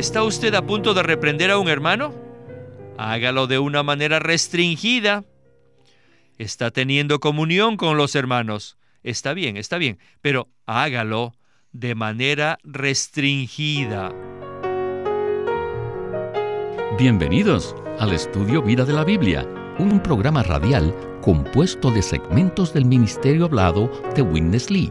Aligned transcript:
¿Está 0.00 0.22
usted 0.22 0.54
a 0.54 0.64
punto 0.64 0.94
de 0.94 1.02
reprender 1.02 1.50
a 1.50 1.58
un 1.58 1.68
hermano? 1.68 2.14
Hágalo 2.96 3.46
de 3.46 3.58
una 3.58 3.82
manera 3.82 4.18
restringida. 4.18 5.24
¿Está 6.38 6.70
teniendo 6.70 7.20
comunión 7.20 7.76
con 7.76 7.98
los 7.98 8.14
hermanos? 8.14 8.78
Está 9.02 9.34
bien, 9.34 9.58
está 9.58 9.76
bien, 9.76 9.98
pero 10.22 10.48
hágalo 10.64 11.34
de 11.72 11.94
manera 11.94 12.58
restringida. 12.64 14.10
Bienvenidos 16.98 17.76
al 17.98 18.14
estudio 18.14 18.62
Vida 18.62 18.86
de 18.86 18.94
la 18.94 19.04
Biblia, 19.04 19.46
un 19.78 20.02
programa 20.02 20.42
radial 20.42 20.94
compuesto 21.20 21.90
de 21.90 22.00
segmentos 22.00 22.72
del 22.72 22.86
ministerio 22.86 23.44
hablado 23.44 23.90
de 24.16 24.22
Witness 24.22 24.70
Lee, 24.70 24.90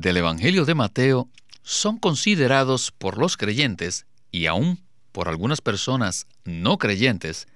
del 0.00 0.18
Evangelio 0.18 0.64
de 0.64 0.74
Mateo 0.74 1.28
son 1.62 1.98
considerados 1.98 2.92
por 2.92 3.18
los 3.18 3.36
creyentes 3.36 4.06
y 4.30 4.46
aún 4.46 4.80
por 5.12 5.28
algunas 5.28 5.60
personas 5.60 6.26
no 6.44 6.78
creyentes 6.78 7.48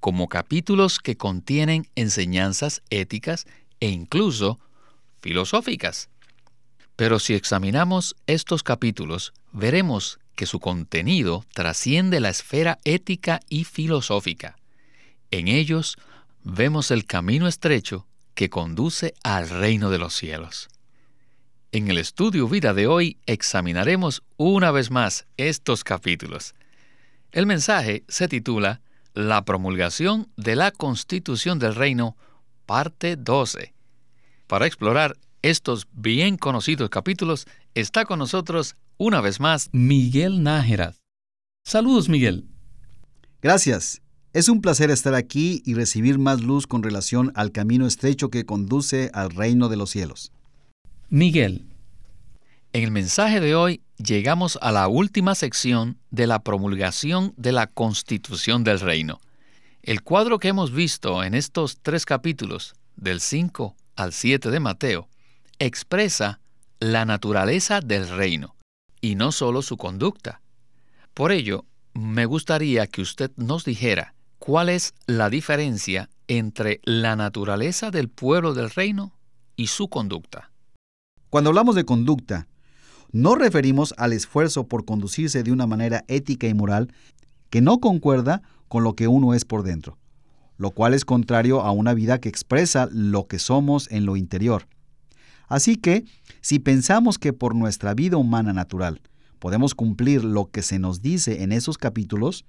como 0.00 0.28
capítulos 0.28 0.98
que 0.98 1.16
contienen 1.16 1.88
enseñanzas 1.94 2.82
éticas 2.90 3.46
e 3.80 3.88
incluso 3.88 4.58
filosóficas. 5.22 6.08
Pero 6.96 7.18
si 7.18 7.34
examinamos 7.34 8.16
estos 8.26 8.62
capítulos, 8.62 9.32
veremos 9.52 10.18
que 10.34 10.46
su 10.46 10.58
contenido 10.58 11.44
trasciende 11.54 12.20
la 12.20 12.30
esfera 12.30 12.78
ética 12.84 13.40
y 13.48 13.64
filosófica. 13.64 14.56
En 15.30 15.46
ellos 15.46 15.96
vemos 16.42 16.90
el 16.90 17.06
camino 17.06 17.46
estrecho 17.46 18.06
que 18.34 18.50
conduce 18.50 19.14
al 19.22 19.48
reino 19.48 19.90
de 19.90 19.98
los 19.98 20.12
cielos. 20.14 20.68
En 21.74 21.90
el 21.90 21.98
estudio 21.98 22.48
vida 22.48 22.72
de 22.72 22.86
hoy 22.86 23.18
examinaremos 23.26 24.22
una 24.36 24.70
vez 24.70 24.92
más 24.92 25.26
estos 25.36 25.82
capítulos. 25.82 26.54
El 27.32 27.46
mensaje 27.46 28.04
se 28.06 28.28
titula 28.28 28.80
La 29.12 29.44
promulgación 29.44 30.28
de 30.36 30.54
la 30.54 30.70
Constitución 30.70 31.58
del 31.58 31.74
Reino, 31.74 32.16
parte 32.64 33.16
12. 33.16 33.74
Para 34.46 34.68
explorar 34.68 35.16
estos 35.42 35.88
bien 35.90 36.36
conocidos 36.36 36.90
capítulos, 36.90 37.44
está 37.74 38.04
con 38.04 38.20
nosotros 38.20 38.76
una 38.96 39.20
vez 39.20 39.40
más 39.40 39.68
Miguel 39.72 40.44
Nájera. 40.44 40.94
Saludos, 41.64 42.08
Miguel. 42.08 42.46
Gracias. 43.42 44.00
Es 44.32 44.48
un 44.48 44.60
placer 44.60 44.92
estar 44.92 45.16
aquí 45.16 45.60
y 45.66 45.74
recibir 45.74 46.20
más 46.20 46.40
luz 46.40 46.68
con 46.68 46.84
relación 46.84 47.32
al 47.34 47.50
camino 47.50 47.84
estrecho 47.84 48.30
que 48.30 48.46
conduce 48.46 49.10
al 49.12 49.30
reino 49.30 49.68
de 49.68 49.76
los 49.76 49.90
cielos. 49.90 50.30
Miguel. 51.10 51.66
En 52.72 52.82
el 52.82 52.90
mensaje 52.90 53.38
de 53.40 53.54
hoy 53.54 53.82
llegamos 53.98 54.58
a 54.62 54.72
la 54.72 54.88
última 54.88 55.34
sección 55.34 55.98
de 56.10 56.26
la 56.26 56.42
promulgación 56.42 57.34
de 57.36 57.52
la 57.52 57.66
Constitución 57.66 58.64
del 58.64 58.80
Reino. 58.80 59.20
El 59.82 60.02
cuadro 60.02 60.38
que 60.38 60.48
hemos 60.48 60.72
visto 60.72 61.22
en 61.22 61.34
estos 61.34 61.78
tres 61.82 62.06
capítulos, 62.06 62.74
del 62.96 63.20
5 63.20 63.76
al 63.96 64.12
7 64.12 64.50
de 64.50 64.60
Mateo, 64.60 65.08
expresa 65.58 66.40
la 66.80 67.04
naturaleza 67.04 67.80
del 67.80 68.08
reino 68.08 68.56
y 69.00 69.14
no 69.14 69.30
solo 69.30 69.62
su 69.62 69.76
conducta. 69.76 70.40
Por 71.12 71.32
ello, 71.32 71.66
me 71.92 72.24
gustaría 72.24 72.86
que 72.86 73.02
usted 73.02 73.30
nos 73.36 73.64
dijera 73.64 74.14
cuál 74.38 74.68
es 74.70 74.94
la 75.06 75.28
diferencia 75.28 76.08
entre 76.28 76.80
la 76.84 77.14
naturaleza 77.14 77.90
del 77.90 78.08
pueblo 78.08 78.54
del 78.54 78.70
reino 78.70 79.12
y 79.54 79.66
su 79.68 79.88
conducta. 79.88 80.50
Cuando 81.34 81.50
hablamos 81.50 81.74
de 81.74 81.84
conducta, 81.84 82.46
no 83.10 83.34
referimos 83.34 83.92
al 83.98 84.12
esfuerzo 84.12 84.68
por 84.68 84.84
conducirse 84.84 85.42
de 85.42 85.50
una 85.50 85.66
manera 85.66 86.04
ética 86.06 86.46
y 86.46 86.54
moral 86.54 86.94
que 87.50 87.60
no 87.60 87.80
concuerda 87.80 88.40
con 88.68 88.84
lo 88.84 88.94
que 88.94 89.08
uno 89.08 89.34
es 89.34 89.44
por 89.44 89.64
dentro 89.64 89.98
lo 90.58 90.70
cual 90.70 90.94
es 90.94 91.04
contrario 91.04 91.62
a 91.62 91.72
una 91.72 91.92
vida 91.92 92.20
que 92.20 92.28
expresa 92.28 92.88
lo 92.92 93.26
que 93.26 93.40
somos 93.40 93.90
en 93.90 94.06
lo 94.06 94.14
interior. 94.14 94.68
Así 95.48 95.74
que, 95.74 96.04
si 96.40 96.60
pensamos 96.60 97.18
que 97.18 97.32
por 97.32 97.56
nuestra 97.56 97.94
vida 97.94 98.16
humana 98.16 98.52
natural 98.52 99.00
podemos 99.40 99.74
cumplir 99.74 100.22
lo 100.22 100.52
que 100.52 100.62
se 100.62 100.78
nos 100.78 101.02
dice 101.02 101.42
en 101.42 101.50
esos 101.50 101.78
capítulos, 101.78 102.44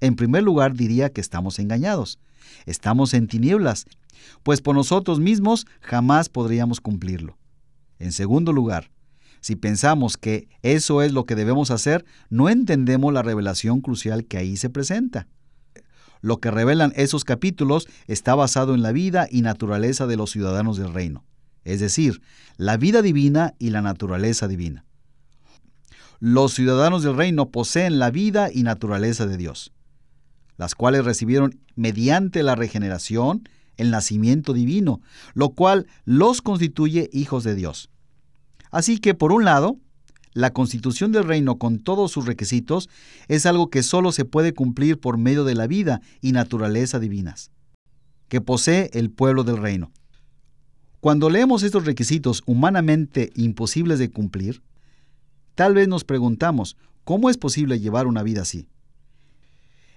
en 0.00 0.16
primer 0.16 0.42
lugar 0.42 0.72
diría 0.72 1.10
que 1.10 1.20
estamos 1.20 1.58
engañados, 1.58 2.18
estamos 2.64 3.12
en 3.12 3.26
tinieblas, 3.26 3.84
pues 4.42 4.62
por 4.62 4.74
nosotros 4.74 5.20
mismos 5.20 5.66
jamás 5.82 6.30
podríamos 6.30 6.80
cumplirlo. 6.80 7.36
En 8.02 8.10
segundo 8.10 8.52
lugar, 8.52 8.90
si 9.40 9.54
pensamos 9.54 10.16
que 10.16 10.48
eso 10.62 11.02
es 11.02 11.12
lo 11.12 11.24
que 11.24 11.36
debemos 11.36 11.70
hacer, 11.70 12.04
no 12.30 12.48
entendemos 12.48 13.12
la 13.12 13.22
revelación 13.22 13.80
crucial 13.80 14.24
que 14.24 14.38
ahí 14.38 14.56
se 14.56 14.70
presenta. 14.70 15.28
Lo 16.20 16.38
que 16.38 16.50
revelan 16.50 16.92
esos 16.96 17.22
capítulos 17.22 17.86
está 18.08 18.34
basado 18.34 18.74
en 18.74 18.82
la 18.82 18.90
vida 18.90 19.28
y 19.30 19.42
naturaleza 19.42 20.08
de 20.08 20.16
los 20.16 20.32
ciudadanos 20.32 20.78
del 20.78 20.92
reino, 20.92 21.24
es 21.62 21.78
decir, 21.78 22.22
la 22.56 22.76
vida 22.76 23.02
divina 23.02 23.54
y 23.60 23.70
la 23.70 23.82
naturaleza 23.82 24.48
divina. 24.48 24.84
Los 26.18 26.54
ciudadanos 26.54 27.04
del 27.04 27.16
reino 27.16 27.50
poseen 27.50 28.00
la 28.00 28.10
vida 28.10 28.48
y 28.52 28.64
naturaleza 28.64 29.26
de 29.26 29.36
Dios, 29.36 29.72
las 30.56 30.74
cuales 30.74 31.04
recibieron 31.04 31.60
mediante 31.76 32.42
la 32.42 32.56
regeneración, 32.56 33.48
el 33.76 33.92
nacimiento 33.92 34.52
divino, 34.52 35.00
lo 35.34 35.50
cual 35.50 35.86
los 36.04 36.42
constituye 36.42 37.08
hijos 37.12 37.44
de 37.44 37.54
Dios. 37.54 37.91
Así 38.72 38.98
que, 38.98 39.14
por 39.14 39.30
un 39.32 39.44
lado, 39.44 39.76
la 40.32 40.52
constitución 40.52 41.12
del 41.12 41.24
reino 41.24 41.58
con 41.58 41.78
todos 41.78 42.10
sus 42.10 42.26
requisitos 42.26 42.88
es 43.28 43.44
algo 43.44 43.68
que 43.68 43.82
solo 43.82 44.12
se 44.12 44.24
puede 44.24 44.54
cumplir 44.54 44.98
por 44.98 45.18
medio 45.18 45.44
de 45.44 45.54
la 45.54 45.66
vida 45.66 46.00
y 46.22 46.32
naturaleza 46.32 46.98
divinas, 46.98 47.50
que 48.28 48.40
posee 48.40 48.90
el 48.94 49.10
pueblo 49.10 49.44
del 49.44 49.58
reino. 49.58 49.92
Cuando 51.00 51.28
leemos 51.28 51.62
estos 51.62 51.84
requisitos 51.84 52.42
humanamente 52.46 53.30
imposibles 53.34 53.98
de 53.98 54.10
cumplir, 54.10 54.62
tal 55.54 55.74
vez 55.74 55.86
nos 55.86 56.04
preguntamos, 56.04 56.76
¿cómo 57.04 57.28
es 57.28 57.36
posible 57.36 57.78
llevar 57.78 58.06
una 58.06 58.22
vida 58.22 58.42
así? 58.42 58.68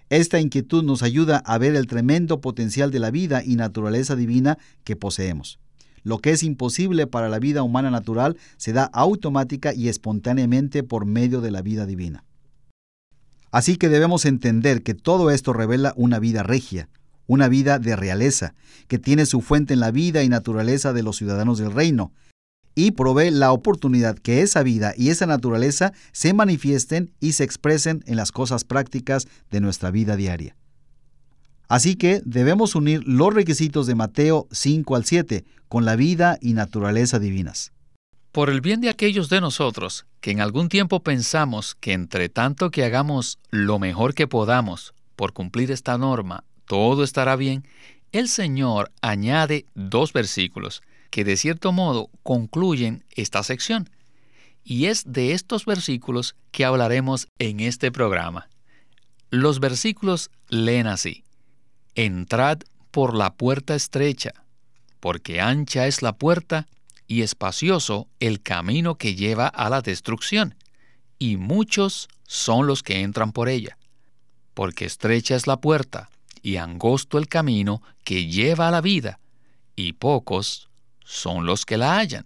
Esta 0.09 0.39
inquietud 0.39 0.83
nos 0.83 1.01
ayuda 1.01 1.37
a 1.37 1.57
ver 1.57 1.75
el 1.75 1.87
tremendo 1.87 2.41
potencial 2.41 2.91
de 2.91 2.99
la 2.99 3.09
vida 3.09 3.41
y 3.43 3.55
naturaleza 3.55 4.15
divina 4.15 4.57
que 4.83 4.95
poseemos. 4.95 5.59
Lo 6.05 6.19
que 6.19 6.29
es 6.29 6.43
imposible 6.43 7.07
para 7.07 7.29
la 7.29 7.39
vida 7.39 7.63
humana 7.63 7.89
natural 7.89 8.37
se 8.57 8.73
da 8.73 8.83
automática 8.83 9.73
y 9.73 9.89
espontáneamente 9.89 10.83
por 10.83 11.07
medio 11.07 11.41
de 11.41 11.49
la 11.49 11.63
vida 11.63 11.87
divina. 11.87 12.23
Así 13.51 13.75
que 13.75 13.89
debemos 13.89 14.25
entender 14.25 14.83
que 14.83 14.93
todo 14.93 15.31
esto 15.31 15.51
revela 15.51 15.93
una 15.97 16.19
vida 16.19 16.43
regia, 16.43 16.89
una 17.25 17.47
vida 17.47 17.79
de 17.79 17.95
realeza, 17.95 18.53
que 18.87 18.99
tiene 18.99 19.25
su 19.25 19.41
fuente 19.41 19.73
en 19.73 19.79
la 19.79 19.89
vida 19.89 20.21
y 20.21 20.29
naturaleza 20.29 20.93
de 20.93 21.01
los 21.01 21.17
ciudadanos 21.17 21.57
del 21.57 21.71
reino, 21.71 22.13
y 22.75 22.91
provee 22.91 23.31
la 23.31 23.51
oportunidad 23.51 24.15
que 24.15 24.41
esa 24.41 24.61
vida 24.61 24.93
y 24.95 25.09
esa 25.09 25.25
naturaleza 25.25 25.91
se 26.11 26.35
manifiesten 26.35 27.13
y 27.19 27.31
se 27.31 27.45
expresen 27.45 28.03
en 28.05 28.15
las 28.15 28.31
cosas 28.31 28.63
prácticas 28.63 29.27
de 29.49 29.59
nuestra 29.59 29.89
vida 29.89 30.15
diaria. 30.15 30.55
Así 31.67 31.95
que 31.95 32.21
debemos 32.25 32.75
unir 32.75 33.03
los 33.05 33.33
requisitos 33.33 33.87
de 33.87 33.95
Mateo 33.95 34.47
5 34.51 34.95
al 34.95 35.05
7 35.05 35.45
con 35.67 35.85
la 35.85 35.95
vida 35.95 36.37
y 36.41 36.53
naturaleza 36.53 37.19
divinas. 37.19 37.71
Por 38.31 38.49
el 38.49 38.61
bien 38.61 38.81
de 38.81 38.89
aquellos 38.89 39.29
de 39.29 39.41
nosotros 39.41 40.05
que 40.19 40.31
en 40.31 40.41
algún 40.41 40.69
tiempo 40.69 41.01
pensamos 41.01 41.75
que 41.75 41.93
entre 41.93 42.29
tanto 42.29 42.69
que 42.69 42.83
hagamos 42.83 43.39
lo 43.49 43.79
mejor 43.79 44.13
que 44.13 44.27
podamos 44.27 44.93
por 45.15 45.33
cumplir 45.33 45.71
esta 45.71 45.97
norma, 45.97 46.43
todo 46.65 47.03
estará 47.03 47.35
bien, 47.35 47.65
el 48.11 48.27
Señor 48.29 48.91
añade 49.01 49.65
dos 49.73 50.13
versículos 50.13 50.81
que 51.09 51.23
de 51.23 51.37
cierto 51.37 51.71
modo 51.71 52.09
concluyen 52.23 53.03
esta 53.11 53.43
sección. 53.43 53.89
Y 54.63 54.85
es 54.85 55.03
de 55.05 55.33
estos 55.33 55.65
versículos 55.65 56.35
que 56.51 56.65
hablaremos 56.65 57.27
en 57.39 57.59
este 57.59 57.91
programa. 57.91 58.49
Los 59.29 59.59
versículos 59.59 60.31
leen 60.49 60.87
así. 60.87 61.24
Entrad 61.95 62.59
por 62.91 63.15
la 63.15 63.33
puerta 63.33 63.75
estrecha, 63.75 64.33
porque 64.99 65.41
ancha 65.41 65.87
es 65.87 66.01
la 66.01 66.13
puerta 66.13 66.67
y 67.07 67.21
espacioso 67.21 68.07
el 68.19 68.41
camino 68.41 68.95
que 68.95 69.15
lleva 69.15 69.47
a 69.47 69.69
la 69.69 69.81
destrucción, 69.81 70.55
y 71.19 71.37
muchos 71.37 72.07
son 72.27 72.67
los 72.67 72.83
que 72.83 73.01
entran 73.01 73.31
por 73.31 73.49
ella. 73.49 73.77
porque 74.55 74.85
estrecha 74.85 75.35
es 75.35 75.45
la 75.45 75.57
puerta 75.57 76.09
y 76.41 76.55
angosto 76.55 77.19
el 77.19 77.27
camino 77.27 77.83
que 78.03 78.27
lleva 78.27 78.67
a 78.67 78.71
la 78.71 78.81
vida, 78.81 79.19
y 79.75 79.93
pocos 79.93 80.69
son 81.03 81.45
los 81.45 81.65
que 81.65 81.77
la 81.77 81.97
hallan. 81.97 82.25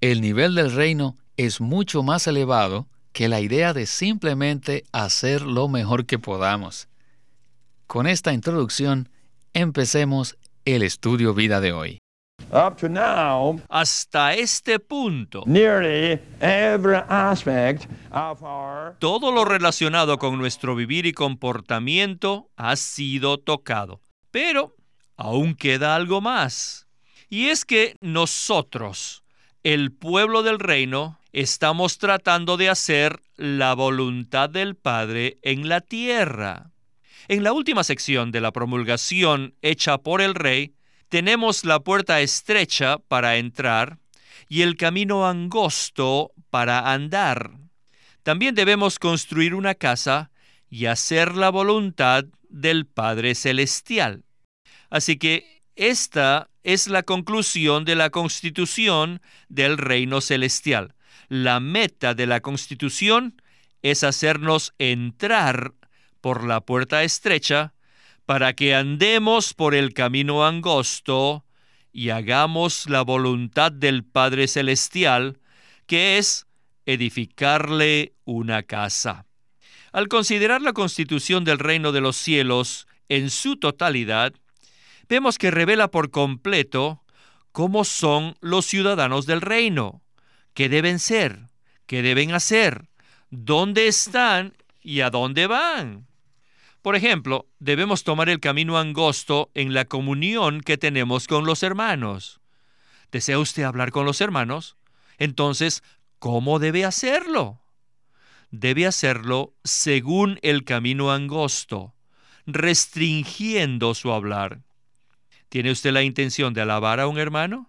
El 0.00 0.20
nivel 0.20 0.54
del 0.54 0.72
reino 0.72 1.16
es 1.36 1.60
mucho 1.60 2.02
más 2.02 2.26
elevado 2.26 2.88
que 3.12 3.28
la 3.28 3.40
idea 3.40 3.72
de 3.72 3.86
simplemente 3.86 4.84
hacer 4.92 5.42
lo 5.42 5.68
mejor 5.68 6.06
que 6.06 6.18
podamos. 6.18 6.88
Con 7.86 8.08
esta 8.08 8.32
introducción, 8.32 9.08
empecemos 9.54 10.36
el 10.64 10.82
estudio 10.82 11.34
vida 11.34 11.60
de 11.60 11.72
hoy. 11.72 11.98
Up 12.50 12.76
to 12.76 12.88
now, 12.88 13.60
Hasta 13.68 14.34
este 14.34 14.78
punto, 14.78 15.42
nearly 15.46 16.20
every 16.40 16.98
aspect 17.08 17.88
of 18.12 18.42
our 18.42 18.94
todo 18.98 19.32
lo 19.32 19.44
relacionado 19.44 20.18
con 20.18 20.36
nuestro 20.38 20.74
vivir 20.74 21.06
y 21.06 21.12
comportamiento 21.12 22.50
ha 22.56 22.76
sido 22.76 23.38
tocado. 23.38 24.00
Pero 24.30 24.74
aún 25.16 25.54
queda 25.54 25.94
algo 25.94 26.20
más. 26.20 26.86
Y 27.28 27.46
es 27.46 27.64
que 27.64 27.96
nosotros, 28.00 29.22
el 29.62 29.92
pueblo 29.92 30.42
del 30.42 30.58
reino, 30.58 31.18
estamos 31.32 31.98
tratando 31.98 32.56
de 32.56 32.68
hacer 32.68 33.20
la 33.36 33.74
voluntad 33.74 34.50
del 34.50 34.74
Padre 34.74 35.38
en 35.42 35.68
la 35.68 35.80
tierra. 35.80 36.72
En 37.28 37.42
la 37.42 37.52
última 37.52 37.82
sección 37.82 38.30
de 38.30 38.40
la 38.40 38.52
promulgación 38.52 39.54
hecha 39.60 39.98
por 39.98 40.20
el 40.20 40.34
rey, 40.34 40.74
tenemos 41.08 41.64
la 41.64 41.80
puerta 41.80 42.20
estrecha 42.20 42.98
para 42.98 43.36
entrar 43.36 43.98
y 44.48 44.62
el 44.62 44.76
camino 44.76 45.26
angosto 45.26 46.32
para 46.50 46.92
andar. 46.92 47.50
También 48.22 48.54
debemos 48.54 49.00
construir 49.00 49.54
una 49.54 49.74
casa 49.74 50.30
y 50.70 50.86
hacer 50.86 51.34
la 51.34 51.50
voluntad 51.50 52.24
del 52.48 52.86
Padre 52.86 53.34
Celestial. 53.34 54.24
Así 54.88 55.16
que 55.16 55.62
esta 55.74 56.48
es 56.62 56.86
la 56.86 57.02
conclusión 57.02 57.84
de 57.84 57.96
la 57.96 58.10
constitución 58.10 59.20
del 59.48 59.78
reino 59.78 60.20
celestial. 60.20 60.94
La 61.28 61.58
meta 61.58 62.14
de 62.14 62.26
la 62.26 62.40
constitución 62.40 63.42
es 63.82 64.04
hacernos 64.04 64.74
entrar 64.78 65.74
por 66.26 66.42
la 66.42 66.60
puerta 66.60 67.04
estrecha 67.04 67.72
para 68.24 68.54
que 68.54 68.74
andemos 68.74 69.54
por 69.54 69.76
el 69.76 69.94
camino 69.94 70.44
angosto 70.44 71.44
y 71.92 72.10
hagamos 72.10 72.90
la 72.90 73.02
voluntad 73.02 73.70
del 73.70 74.02
Padre 74.02 74.48
Celestial, 74.48 75.38
que 75.86 76.18
es 76.18 76.48
edificarle 76.84 78.14
una 78.24 78.64
casa. 78.64 79.24
Al 79.92 80.08
considerar 80.08 80.62
la 80.62 80.72
constitución 80.72 81.44
del 81.44 81.60
reino 81.60 81.92
de 81.92 82.00
los 82.00 82.16
cielos 82.16 82.88
en 83.08 83.30
su 83.30 83.56
totalidad, 83.56 84.32
vemos 85.08 85.38
que 85.38 85.52
revela 85.52 85.92
por 85.92 86.10
completo 86.10 87.04
cómo 87.52 87.84
son 87.84 88.34
los 88.40 88.66
ciudadanos 88.66 89.26
del 89.26 89.42
reino, 89.42 90.02
qué 90.54 90.68
deben 90.68 90.98
ser, 90.98 91.42
qué 91.86 92.02
deben 92.02 92.34
hacer, 92.34 92.88
dónde 93.30 93.86
están 93.86 94.54
y 94.82 95.02
a 95.02 95.10
dónde 95.10 95.46
van. 95.46 96.08
Por 96.86 96.94
ejemplo, 96.94 97.48
debemos 97.58 98.04
tomar 98.04 98.28
el 98.28 98.38
camino 98.38 98.78
angosto 98.78 99.50
en 99.54 99.74
la 99.74 99.86
comunión 99.86 100.60
que 100.60 100.78
tenemos 100.78 101.26
con 101.26 101.44
los 101.44 101.64
hermanos. 101.64 102.40
¿Desea 103.10 103.40
usted 103.40 103.64
hablar 103.64 103.90
con 103.90 104.06
los 104.06 104.20
hermanos? 104.20 104.76
Entonces, 105.18 105.82
¿cómo 106.20 106.60
debe 106.60 106.84
hacerlo? 106.84 107.60
Debe 108.52 108.86
hacerlo 108.86 109.52
según 109.64 110.38
el 110.42 110.62
camino 110.62 111.10
angosto, 111.10 111.92
restringiendo 112.46 113.92
su 113.94 114.12
hablar. 114.12 114.60
¿Tiene 115.48 115.72
usted 115.72 115.90
la 115.90 116.04
intención 116.04 116.54
de 116.54 116.60
alabar 116.60 117.00
a 117.00 117.08
un 117.08 117.18
hermano? 117.18 117.68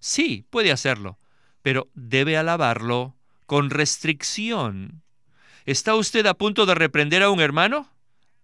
Sí, 0.00 0.44
puede 0.50 0.70
hacerlo, 0.70 1.18
pero 1.62 1.88
debe 1.94 2.36
alabarlo 2.36 3.16
con 3.46 3.70
restricción. 3.70 5.02
¿Está 5.64 5.94
usted 5.94 6.26
a 6.26 6.34
punto 6.34 6.66
de 6.66 6.74
reprender 6.74 7.22
a 7.22 7.30
un 7.30 7.40
hermano? 7.40 7.93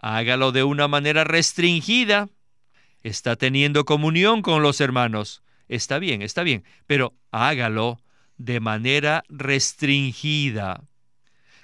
Hágalo 0.00 0.50
de 0.52 0.64
una 0.64 0.88
manera 0.88 1.24
restringida. 1.24 2.28
Está 3.02 3.36
teniendo 3.36 3.84
comunión 3.84 4.42
con 4.42 4.62
los 4.62 4.80
hermanos. 4.80 5.42
Está 5.68 5.98
bien, 5.98 6.22
está 6.22 6.42
bien, 6.42 6.64
pero 6.86 7.14
hágalo 7.30 8.00
de 8.36 8.60
manera 8.60 9.22
restringida. 9.28 10.82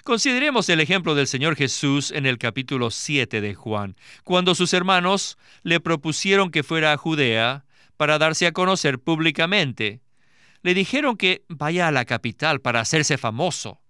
Consideremos 0.03 0.69
el 0.69 0.79
ejemplo 0.79 1.15
del 1.15 1.27
Señor 1.27 1.57
Jesús 1.57 2.11
en 2.11 2.25
el 2.25 2.37
capítulo 2.37 2.91
7 2.91 3.41
de 3.41 3.55
Juan, 3.55 3.97
cuando 4.23 4.55
sus 4.55 4.73
hermanos 4.73 5.37
le 5.63 5.81
propusieron 5.81 6.49
que 6.49 6.63
fuera 6.63 6.93
a 6.93 6.97
Judea 6.97 7.65
para 7.97 8.17
darse 8.17 8.47
a 8.47 8.53
conocer 8.53 8.99
públicamente. 8.99 9.99
Le 10.61 10.73
dijeron 10.73 11.17
que 11.17 11.43
vaya 11.49 11.87
a 11.87 11.91
la 11.91 12.05
capital 12.05 12.61
para 12.61 12.79
hacerse 12.79 13.17
famoso. 13.17 13.81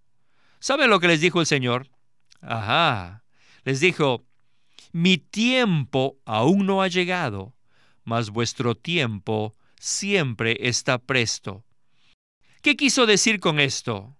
¿Saben 0.60 0.90
lo 0.90 1.00
que 1.00 1.08
les 1.08 1.22
dijo 1.22 1.40
el 1.40 1.46
Señor? 1.46 1.88
Ajá. 2.42 3.24
Les 3.64 3.80
dijo, 3.80 4.26
mi 4.92 5.18
tiempo 5.18 6.18
aún 6.26 6.66
no 6.66 6.82
ha 6.82 6.88
llegado, 6.88 7.54
mas 8.04 8.30
vuestro 8.30 8.76
tiempo 8.76 9.56
siempre 9.80 10.58
está 10.62 10.98
presto. 10.98 11.64
¿Qué 12.62 12.76
quiso 12.76 13.06
decir 13.06 13.40
con 13.40 13.60
esto? 13.60 14.18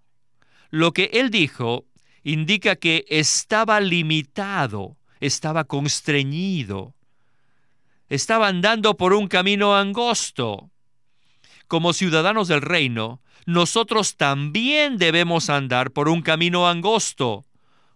Lo 0.70 0.92
que 0.92 1.10
él 1.12 1.30
dijo 1.30 1.86
indica 2.22 2.76
que 2.76 3.04
estaba 3.08 3.80
limitado, 3.80 4.96
estaba 5.20 5.64
constreñido, 5.64 6.94
estaba 8.08 8.48
andando 8.48 8.96
por 8.96 9.12
un 9.12 9.28
camino 9.28 9.76
angosto. 9.76 10.70
Como 11.66 11.92
ciudadanos 11.92 12.48
del 12.48 12.62
reino, 12.62 13.20
nosotros 13.46 14.16
también 14.16 14.98
debemos 14.98 15.50
andar 15.50 15.90
por 15.90 16.08
un 16.08 16.22
camino 16.22 16.68
angosto, 16.68 17.46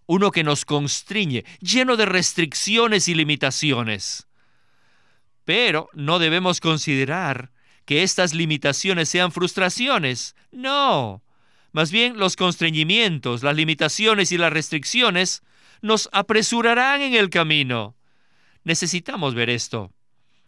uno 0.06 0.30
que 0.30 0.44
nos 0.44 0.64
constriñe, 0.64 1.44
lleno 1.60 1.96
de 1.96 2.06
restricciones 2.06 3.08
y 3.08 3.14
limitaciones. 3.14 4.26
Pero 5.44 5.88
no 5.94 6.18
debemos 6.18 6.60
considerar 6.60 7.50
que 7.84 8.02
estas 8.02 8.34
limitaciones 8.34 9.08
sean 9.08 9.32
frustraciones. 9.32 10.36
No. 10.50 11.22
Más 11.72 11.90
bien 11.90 12.18
los 12.18 12.36
constreñimientos, 12.36 13.42
las 13.42 13.56
limitaciones 13.56 14.30
y 14.32 14.38
las 14.38 14.52
restricciones 14.52 15.42
nos 15.80 16.08
apresurarán 16.12 17.00
en 17.00 17.14
el 17.14 17.30
camino. 17.30 17.96
Necesitamos 18.64 19.34
ver 19.34 19.50
esto. 19.50 19.92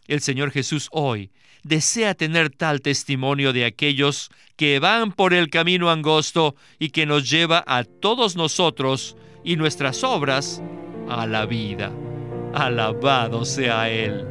El 0.07 0.21
Señor 0.21 0.51
Jesús 0.51 0.87
hoy 0.91 1.31
desea 1.65 2.13
tener 2.13 2.51
tal 2.51 2.81
testimonio 2.81 3.51
de 3.51 3.65
aquellos 3.65 4.29
que 4.55 4.77
van 4.77 5.11
por 5.11 5.33
el 5.33 5.49
camino 5.49 5.89
angosto 5.89 6.55
y 6.77 6.89
que 6.89 7.07
nos 7.07 7.27
lleva 7.27 7.63
a 7.65 7.83
todos 7.83 8.35
nosotros 8.35 9.17
y 9.43 9.55
nuestras 9.55 10.03
obras 10.03 10.61
a 11.09 11.25
la 11.25 11.47
vida. 11.47 11.91
Alabado 12.53 13.45
sea 13.45 13.89
Él. 13.89 14.25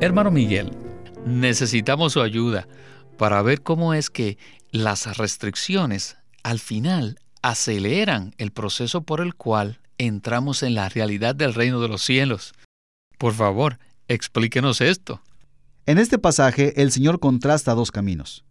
Hermano 0.00 0.30
Miguel, 0.30 0.70
necesitamos 1.24 2.12
su 2.12 2.20
ayuda 2.20 2.68
para 3.16 3.40
ver 3.40 3.62
cómo 3.62 3.94
es 3.94 4.10
que 4.10 4.36
las 4.70 5.16
restricciones 5.16 6.18
al 6.42 6.58
final 6.58 7.18
aceleran 7.40 8.34
el 8.36 8.52
proceso 8.52 9.00
por 9.00 9.22
el 9.22 9.34
cual 9.34 9.80
entramos 9.96 10.62
en 10.62 10.74
la 10.74 10.90
realidad 10.90 11.34
del 11.34 11.54
reino 11.54 11.80
de 11.80 11.88
los 11.88 12.02
cielos. 12.02 12.52
Por 13.18 13.34
favor, 13.34 13.80
explíquenos 14.06 14.80
esto. 14.80 15.20
En 15.86 15.98
este 15.98 16.18
pasaje 16.18 16.80
el 16.80 16.92
Señor 16.92 17.18
contrasta 17.18 17.74
dos 17.74 17.90
caminos. 17.90 18.44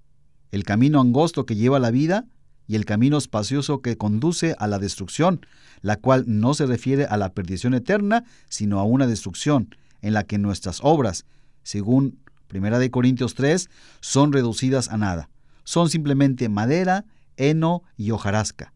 El 0.51 0.63
camino 0.63 0.99
angosto 0.99 1.45
que 1.45 1.55
lleva 1.55 1.77
a 1.77 1.79
la 1.79 1.91
vida 1.91 2.25
y 2.67 2.75
el 2.75 2.83
camino 2.83 3.17
espacioso 3.17 3.81
que 3.81 3.97
conduce 3.97 4.55
a 4.59 4.67
la 4.67 4.77
destrucción, 4.77 5.45
la 5.81 5.95
cual 5.95 6.25
no 6.27 6.53
se 6.53 6.65
refiere 6.65 7.05
a 7.05 7.15
la 7.15 7.33
perdición 7.33 7.73
eterna, 7.75 8.25
sino 8.49 8.79
a 8.79 8.83
una 8.83 9.07
destrucción 9.07 9.73
en 10.01 10.13
la 10.13 10.25
que 10.25 10.37
nuestras 10.37 10.79
obras, 10.83 11.25
según 11.63 12.19
1 12.53 12.91
Corintios 12.91 13.35
3, 13.35 13.69
son 14.01 14.33
reducidas 14.33 14.89
a 14.89 14.97
nada. 14.97 15.29
Son 15.63 15.89
simplemente 15.89 16.49
madera, 16.49 17.05
heno 17.37 17.83
y 17.95 18.11
hojarasca, 18.11 18.73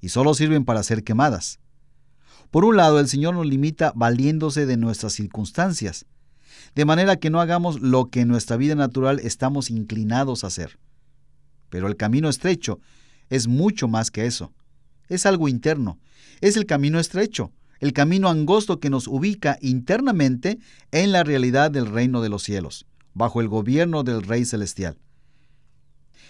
y 0.00 0.10
solo 0.10 0.34
sirven 0.34 0.64
para 0.64 0.82
ser 0.84 1.02
quemadas. 1.02 1.58
Por 2.54 2.64
un 2.64 2.76
lado, 2.76 3.00
el 3.00 3.08
Señor 3.08 3.34
nos 3.34 3.46
limita 3.46 3.92
valiéndose 3.96 4.64
de 4.64 4.76
nuestras 4.76 5.12
circunstancias, 5.12 6.06
de 6.76 6.84
manera 6.84 7.16
que 7.16 7.28
no 7.28 7.40
hagamos 7.40 7.80
lo 7.80 8.10
que 8.10 8.20
en 8.20 8.28
nuestra 8.28 8.56
vida 8.56 8.76
natural 8.76 9.18
estamos 9.18 9.70
inclinados 9.70 10.44
a 10.44 10.46
hacer. 10.46 10.78
Pero 11.68 11.88
el 11.88 11.96
camino 11.96 12.28
estrecho 12.28 12.78
es 13.28 13.48
mucho 13.48 13.88
más 13.88 14.12
que 14.12 14.26
eso. 14.26 14.52
Es 15.08 15.26
algo 15.26 15.48
interno. 15.48 15.98
Es 16.40 16.56
el 16.56 16.64
camino 16.64 17.00
estrecho, 17.00 17.50
el 17.80 17.92
camino 17.92 18.28
angosto 18.28 18.78
que 18.78 18.88
nos 18.88 19.08
ubica 19.08 19.58
internamente 19.60 20.60
en 20.92 21.10
la 21.10 21.24
realidad 21.24 21.72
del 21.72 21.86
reino 21.86 22.22
de 22.22 22.28
los 22.28 22.44
cielos, 22.44 22.86
bajo 23.14 23.40
el 23.40 23.48
gobierno 23.48 24.04
del 24.04 24.22
Rey 24.22 24.44
Celestial. 24.44 24.96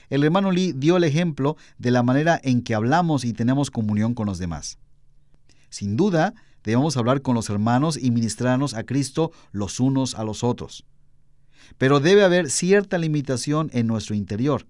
El 0.09 0.25
hermano 0.25 0.52
Lee 0.52 0.73
dio 0.75 0.97
el 0.97 1.04
ejemplo 1.04 1.59
de 1.76 1.90
la 1.90 2.02
manera 2.02 2.40
en 2.43 2.62
que 2.62 2.75
hablamos 2.75 3.26
y 3.26 3.35
tenemos 3.35 3.71
comunión 3.71 4.14
con 4.14 4.25
los 4.25 4.38
demás. 4.38 4.78
Sin 5.75 5.97
duda, 5.97 6.35
debemos 6.62 6.97
hablar 6.97 7.21
con 7.21 7.35
los 7.35 7.50
hermanos 7.50 7.99
y 8.00 8.12
ministrarnos 8.12 8.75
a 8.75 8.85
Cristo 8.85 9.33
los 9.50 9.81
unos 9.81 10.14
a 10.14 10.23
los 10.23 10.45
otros. 10.45 10.85
Pero 11.78 11.99
debe 11.99 12.23
haber 12.23 12.49
cierta 12.49 12.97
limitación 12.97 13.71
en 13.73 13.88
nuestro 13.88 14.14
interior, 14.14 14.69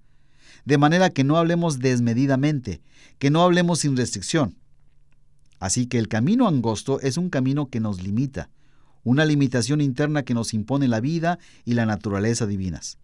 de 0.64 0.78
manera 0.78 1.10
que 1.10 1.22
no 1.22 1.36
hablemos 1.36 1.78
desmedidamente, 1.78 2.80
que 3.18 3.28
no 3.28 3.42
hablemos 3.42 3.80
sin 3.80 3.98
restricción. 3.98 4.56
Así 5.58 5.88
que 5.88 5.98
el 5.98 6.08
camino 6.08 6.48
angosto 6.48 7.00
es 7.00 7.18
un 7.18 7.28
camino 7.28 7.68
que 7.68 7.80
nos 7.80 8.02
limita, 8.02 8.48
una 9.02 9.26
limitación 9.26 9.82
interna 9.82 10.22
que 10.22 10.32
nos 10.32 10.54
impone 10.54 10.88
la 10.88 11.00
vida 11.00 11.38
y 11.66 11.74
la 11.74 11.84
naturaleza 11.84 12.46
divinas, 12.46 12.96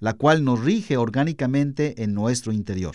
la 0.00 0.12
cual 0.12 0.44
nos 0.44 0.60
rige 0.60 0.98
orgánicamente 0.98 2.02
en 2.02 2.12
nuestro 2.12 2.52
interior. 2.52 2.94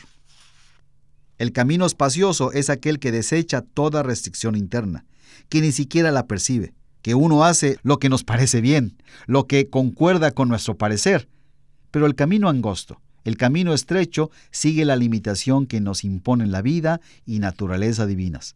El 1.38 1.52
camino 1.52 1.86
espacioso 1.86 2.52
es 2.52 2.70
aquel 2.70 3.00
que 3.00 3.12
desecha 3.12 3.62
toda 3.62 4.02
restricción 4.02 4.56
interna, 4.56 5.06
que 5.50 5.62
ni 5.62 5.72
siquiera 5.72 6.12
la 6.12 6.26
percibe, 6.26 6.74
que 7.04 7.14
uno 7.14 7.44
hace 7.44 7.78
lo 7.84 8.00
que 8.00 8.10
nos 8.10 8.24
parece 8.24 8.60
bien, 8.60 8.98
lo 9.28 9.46
que 9.46 9.70
concuerda 9.70 10.32
con 10.32 10.50
nuestro 10.50 10.78
parecer. 10.78 11.30
Pero 11.92 12.08
el 12.08 12.16
camino 12.16 12.50
angosto, 12.50 13.02
el 13.24 13.38
camino 13.38 13.74
estrecho, 13.74 14.32
sigue 14.52 14.84
la 14.84 14.96
limitación 14.96 15.68
que 15.68 15.80
nos 15.80 16.04
imponen 16.04 16.52
la 16.52 16.64
vida 16.64 17.02
y 17.26 17.40
naturaleza 17.40 18.08
divinas. 18.08 18.56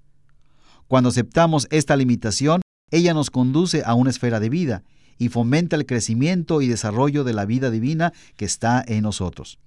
Cuando 0.88 1.10
aceptamos 1.10 1.68
esta 1.70 1.96
limitación, 1.96 2.62
ella 2.90 3.14
nos 3.14 3.30
conduce 3.30 3.84
a 3.86 3.94
una 3.94 4.10
esfera 4.10 4.40
de 4.40 4.50
vida 4.50 4.84
y 5.18 5.30
fomenta 5.30 5.76
el 5.76 5.86
crecimiento 5.86 6.62
y 6.62 6.68
desarrollo 6.68 7.24
de 7.24 7.34
la 7.34 7.46
vida 7.46 7.70
divina 7.70 8.12
que 8.38 8.46
está 8.46 8.84
en 8.88 9.04
nosotros. 9.04 9.60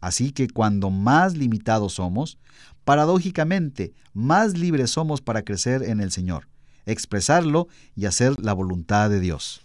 Así 0.00 0.32
que 0.32 0.48
cuando 0.48 0.90
más 0.90 1.36
limitados 1.36 1.94
somos, 1.94 2.38
paradójicamente, 2.84 3.94
más 4.12 4.56
libres 4.56 4.90
somos 4.90 5.20
para 5.20 5.42
crecer 5.42 5.82
en 5.82 6.00
el 6.00 6.10
Señor, 6.10 6.48
expresarlo 6.86 7.68
y 7.96 8.06
hacer 8.06 8.38
la 8.40 8.52
voluntad 8.52 9.10
de 9.10 9.20
Dios. 9.20 9.62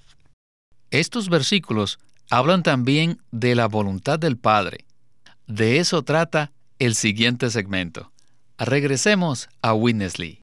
Estos 0.91 1.29
versículos 1.29 1.99
hablan 2.29 2.63
también 2.63 3.19
de 3.31 3.55
la 3.55 3.67
voluntad 3.67 4.17
del 4.19 4.37
Padre. 4.37 4.85
De 5.47 5.79
eso 5.79 6.03
trata 6.03 6.51
el 6.79 6.95
siguiente 6.95 7.49
segmento. 7.49 8.11
Regresemos 8.57 9.49
a 9.61 9.73
Winnesley. 9.73 10.41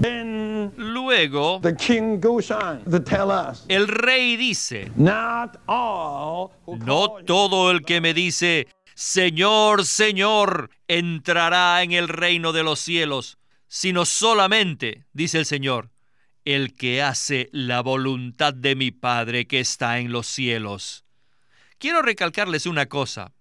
Then 0.00 0.30
Luego, 0.76 1.60
the 1.60 1.74
king 1.74 2.20
goes 2.20 2.50
on 2.50 2.84
to 2.84 3.00
tell 3.00 3.30
us, 3.30 3.64
el 3.68 3.86
rey 3.88 4.36
dice, 4.36 4.90
not 4.96 5.58
all 5.66 6.52
who 6.66 6.76
no 6.78 7.18
todo 7.26 7.70
el 7.70 7.82
que 7.82 8.00
me 8.00 8.14
dice, 8.14 8.66
Señor, 9.02 9.86
Señor, 9.86 10.68
entrará 10.86 11.82
en 11.82 11.92
el 11.92 12.06
reino 12.06 12.52
de 12.52 12.62
los 12.62 12.80
cielos, 12.80 13.38
sino 13.66 14.04
solamente, 14.04 15.06
dice 15.14 15.38
el 15.38 15.46
Señor, 15.46 15.90
el 16.44 16.74
que 16.74 17.00
hace 17.00 17.48
la 17.50 17.80
voluntad 17.80 18.52
de 18.52 18.76
mi 18.76 18.90
Padre 18.90 19.46
que 19.46 19.58
está 19.58 20.00
en 20.00 20.12
los 20.12 20.26
cielos. 20.26 21.06
Quiero 21.78 22.02
recalcarles 22.02 22.66
una 22.66 22.90
cosa. 22.90 23.32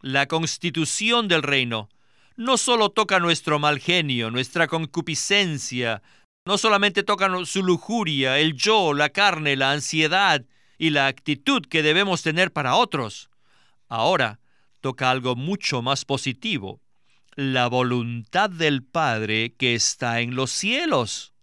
La 0.00 0.26
constitución 0.26 1.28
del 1.28 1.44
reino 1.44 1.88
no 2.34 2.58
solo 2.58 2.90
toca 2.90 3.20
nuestro 3.20 3.60
mal 3.60 3.78
genio, 3.78 4.32
nuestra 4.32 4.66
concupiscencia, 4.66 6.02
no 6.44 6.58
solamente 6.58 7.04
toca 7.04 7.30
su 7.44 7.62
lujuria, 7.62 8.40
el 8.40 8.54
yo, 8.54 8.94
la 8.94 9.10
carne, 9.10 9.54
la 9.54 9.70
ansiedad 9.70 10.44
y 10.76 10.90
la 10.90 11.06
actitud 11.06 11.62
que 11.64 11.84
debemos 11.84 12.24
tener 12.24 12.52
para 12.52 12.74
otros. 12.74 13.30
Ahora 13.86 14.40
toca 14.80 15.10
algo 15.10 15.36
mucho 15.36 15.82
más 15.82 16.04
positivo, 16.04 16.80
la 17.34 17.68
voluntad 17.68 18.50
del 18.50 18.82
Padre 18.82 19.54
que 19.56 19.74
está 19.74 20.20
en 20.20 20.34
los 20.34 20.50
cielos. 20.50 21.34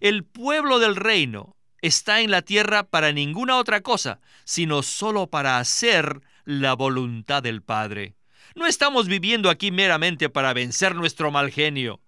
El 0.00 0.24
pueblo 0.24 0.78
del 0.78 0.96
reino 0.96 1.56
está 1.82 2.20
en 2.20 2.30
la 2.30 2.42
tierra 2.42 2.84
para 2.84 3.12
ninguna 3.12 3.56
otra 3.56 3.80
cosa, 3.80 4.20
sino 4.44 4.82
solo 4.82 5.28
para 5.28 5.58
hacer 5.58 6.20
la 6.44 6.74
voluntad 6.74 7.42
del 7.42 7.62
Padre. 7.62 8.16
No 8.54 8.66
estamos 8.66 9.06
viviendo 9.06 9.50
aquí 9.50 9.70
meramente 9.70 10.28
para 10.28 10.52
vencer 10.52 10.94
nuestro 10.94 11.30
mal 11.30 11.50
genio 11.50 12.00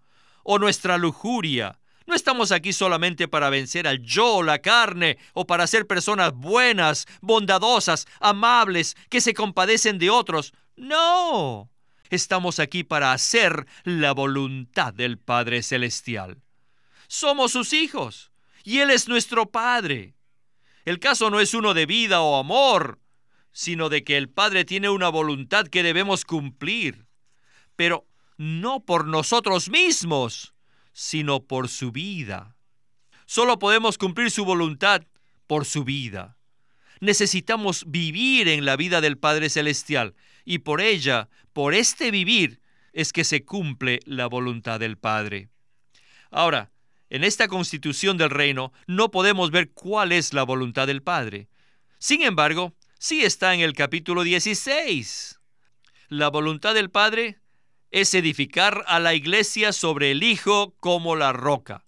o 0.43 0.59
nuestra 0.59 0.99
lujuria. 0.99 1.80
No 2.11 2.17
estamos 2.17 2.51
aquí 2.51 2.73
solamente 2.73 3.29
para 3.29 3.51
vencer 3.51 3.87
al 3.87 4.03
yo, 4.03 4.43
la 4.43 4.59
carne, 4.59 5.17
o 5.33 5.47
para 5.47 5.69
ser 5.69 5.87
personas 5.87 6.33
buenas, 6.33 7.07
bondadosas, 7.21 8.09
amables, 8.19 8.97
que 9.09 9.21
se 9.21 9.33
compadecen 9.33 9.97
de 9.97 10.11
otros. 10.11 10.53
No. 10.75 11.71
Estamos 12.09 12.59
aquí 12.59 12.83
para 12.83 13.13
hacer 13.13 13.65
la 13.85 14.11
voluntad 14.11 14.93
del 14.93 15.19
Padre 15.19 15.63
Celestial. 15.63 16.43
Somos 17.07 17.53
sus 17.53 17.73
hijos 17.73 18.33
y 18.65 18.79
Él 18.81 18.91
es 18.91 19.07
nuestro 19.07 19.49
Padre. 19.49 20.17
El 20.85 20.99
caso 20.99 21.31
no 21.31 21.39
es 21.39 21.55
uno 21.55 21.75
de 21.75 21.87
vida 21.87 22.23
o 22.23 22.41
amor, 22.41 22.99
sino 23.53 23.89
de 23.89 24.03
que 24.03 24.17
el 24.17 24.29
Padre 24.29 24.65
tiene 24.65 24.89
una 24.89 25.11
voluntad 25.11 25.69
que 25.69 25.85
debemos 25.85 26.25
cumplir, 26.25 27.07
pero 27.77 28.09
no 28.37 28.85
por 28.85 29.07
nosotros 29.07 29.69
mismos, 29.69 30.55
sino 31.01 31.47
por 31.47 31.71
su 31.71 31.93
vida. 31.93 32.57
Solo 33.25 33.59
podemos 33.59 33.97
cumplir 33.97 34.31
su 34.31 34.45
voluntad 34.45 35.01
por 35.47 35.65
su 35.65 35.83
vida. 35.83 36.37
Necesitamos 37.01 37.87
vivir 37.87 38.49
en 38.49 38.67
la 38.67 38.77
vida 38.77 39.01
del 39.01 39.17
Padre 39.17 39.49
Celestial 39.49 40.15
y 40.45 40.59
por 40.59 40.83
ella, 40.83 41.31
por 41.55 41.73
este 41.73 42.11
vivir, 42.11 42.61
es 42.93 43.15
que 43.15 43.25
se 43.25 43.47
cumple 43.47 44.01
la 44.05 44.27
voluntad 44.27 44.79
del 44.79 44.99
Padre. 44.99 45.49
Ahora, 46.31 46.71
en 47.09 47.25
esta 47.25 47.49
constitución 47.49 48.19
del 48.19 48.29
reino 48.29 48.71
no 48.87 49.11
podemos 49.11 49.51
ver 49.51 49.71
cuál 49.71 50.13
es 50.13 50.35
la 50.35 50.43
voluntad 50.43 50.87
del 50.87 51.03
Padre. 51.03 51.49
Sin 51.99 52.21
embargo, 52.21 52.75
sí 52.99 53.23
está 53.23 53.55
en 53.55 53.61
el 53.61 53.73
capítulo 53.73 54.23
16. 54.23 55.41
La 56.09 56.29
voluntad 56.29 56.75
del 56.75 56.91
Padre 56.91 57.40
es 57.91 58.15
edificar 58.15 58.85
a 58.87 59.01
la 59.01 59.15
iglesia 59.15 59.73
sobre 59.73 60.11
el 60.11 60.23
Hijo 60.23 60.75
como 60.81 61.17
la 61.17 61.33
roca. 61.33 61.85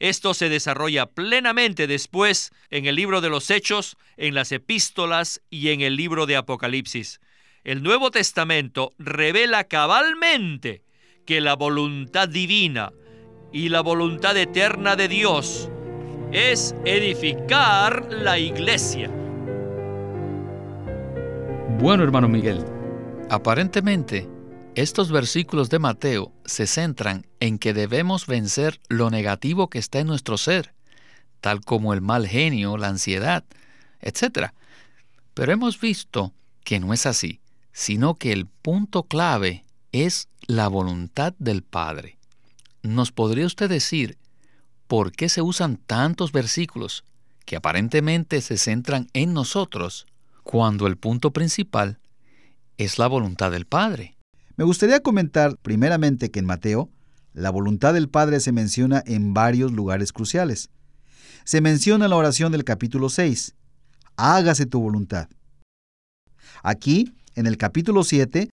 Esto 0.00 0.32
se 0.34 0.48
desarrolla 0.48 1.06
plenamente 1.06 1.86
después 1.86 2.52
en 2.70 2.86
el 2.86 2.94
libro 2.94 3.20
de 3.20 3.30
los 3.30 3.50
Hechos, 3.50 3.96
en 4.16 4.34
las 4.34 4.52
epístolas 4.52 5.40
y 5.50 5.70
en 5.70 5.80
el 5.80 5.96
libro 5.96 6.26
de 6.26 6.36
Apocalipsis. 6.36 7.20
El 7.64 7.82
Nuevo 7.82 8.10
Testamento 8.10 8.92
revela 8.98 9.64
cabalmente 9.64 10.82
que 11.26 11.40
la 11.40 11.54
voluntad 11.54 12.28
divina 12.28 12.92
y 13.52 13.70
la 13.70 13.80
voluntad 13.80 14.36
eterna 14.36 14.94
de 14.94 15.08
Dios 15.08 15.68
es 16.32 16.74
edificar 16.84 18.06
la 18.12 18.38
iglesia. 18.38 19.10
Bueno, 21.80 22.04
hermano 22.04 22.28
Miguel, 22.28 22.64
aparentemente 23.30 24.28
estos 24.80 25.10
versículos 25.10 25.70
de 25.70 25.80
Mateo 25.80 26.32
se 26.44 26.68
centran 26.68 27.26
en 27.40 27.58
que 27.58 27.74
debemos 27.74 28.28
vencer 28.28 28.80
lo 28.88 29.10
negativo 29.10 29.68
que 29.68 29.80
está 29.80 29.98
en 29.98 30.06
nuestro 30.06 30.38
ser, 30.38 30.72
tal 31.40 31.62
como 31.62 31.94
el 31.94 32.00
mal 32.00 32.28
genio, 32.28 32.76
la 32.76 32.86
ansiedad, 32.86 33.44
etc. 34.00 34.52
Pero 35.34 35.52
hemos 35.52 35.80
visto 35.80 36.32
que 36.62 36.78
no 36.78 36.94
es 36.94 37.06
así, 37.06 37.40
sino 37.72 38.14
que 38.14 38.30
el 38.30 38.46
punto 38.46 39.02
clave 39.02 39.64
es 39.90 40.28
la 40.46 40.68
voluntad 40.68 41.34
del 41.40 41.64
Padre. 41.64 42.16
¿Nos 42.82 43.10
podría 43.10 43.46
usted 43.46 43.68
decir 43.68 44.16
por 44.86 45.10
qué 45.10 45.28
se 45.28 45.42
usan 45.42 45.78
tantos 45.78 46.30
versículos 46.30 47.02
que 47.44 47.56
aparentemente 47.56 48.40
se 48.42 48.56
centran 48.56 49.08
en 49.12 49.34
nosotros 49.34 50.06
cuando 50.44 50.86
el 50.86 50.96
punto 50.96 51.32
principal 51.32 51.98
es 52.76 53.00
la 53.00 53.08
voluntad 53.08 53.50
del 53.50 53.66
Padre? 53.66 54.17
Me 54.58 54.64
gustaría 54.64 54.98
comentar 54.98 55.56
primeramente 55.62 56.32
que 56.32 56.40
en 56.40 56.44
Mateo, 56.44 56.90
la 57.32 57.50
voluntad 57.50 57.94
del 57.94 58.08
Padre 58.08 58.40
se 58.40 58.50
menciona 58.50 59.04
en 59.06 59.32
varios 59.32 59.70
lugares 59.70 60.12
cruciales. 60.12 60.68
Se 61.44 61.60
menciona 61.60 62.08
la 62.08 62.16
oración 62.16 62.50
del 62.50 62.64
capítulo 62.64 63.08
6, 63.08 63.54
hágase 64.16 64.66
tu 64.66 64.80
voluntad. 64.80 65.28
Aquí, 66.64 67.14
en 67.36 67.46
el 67.46 67.56
capítulo 67.56 68.02
7 68.02 68.50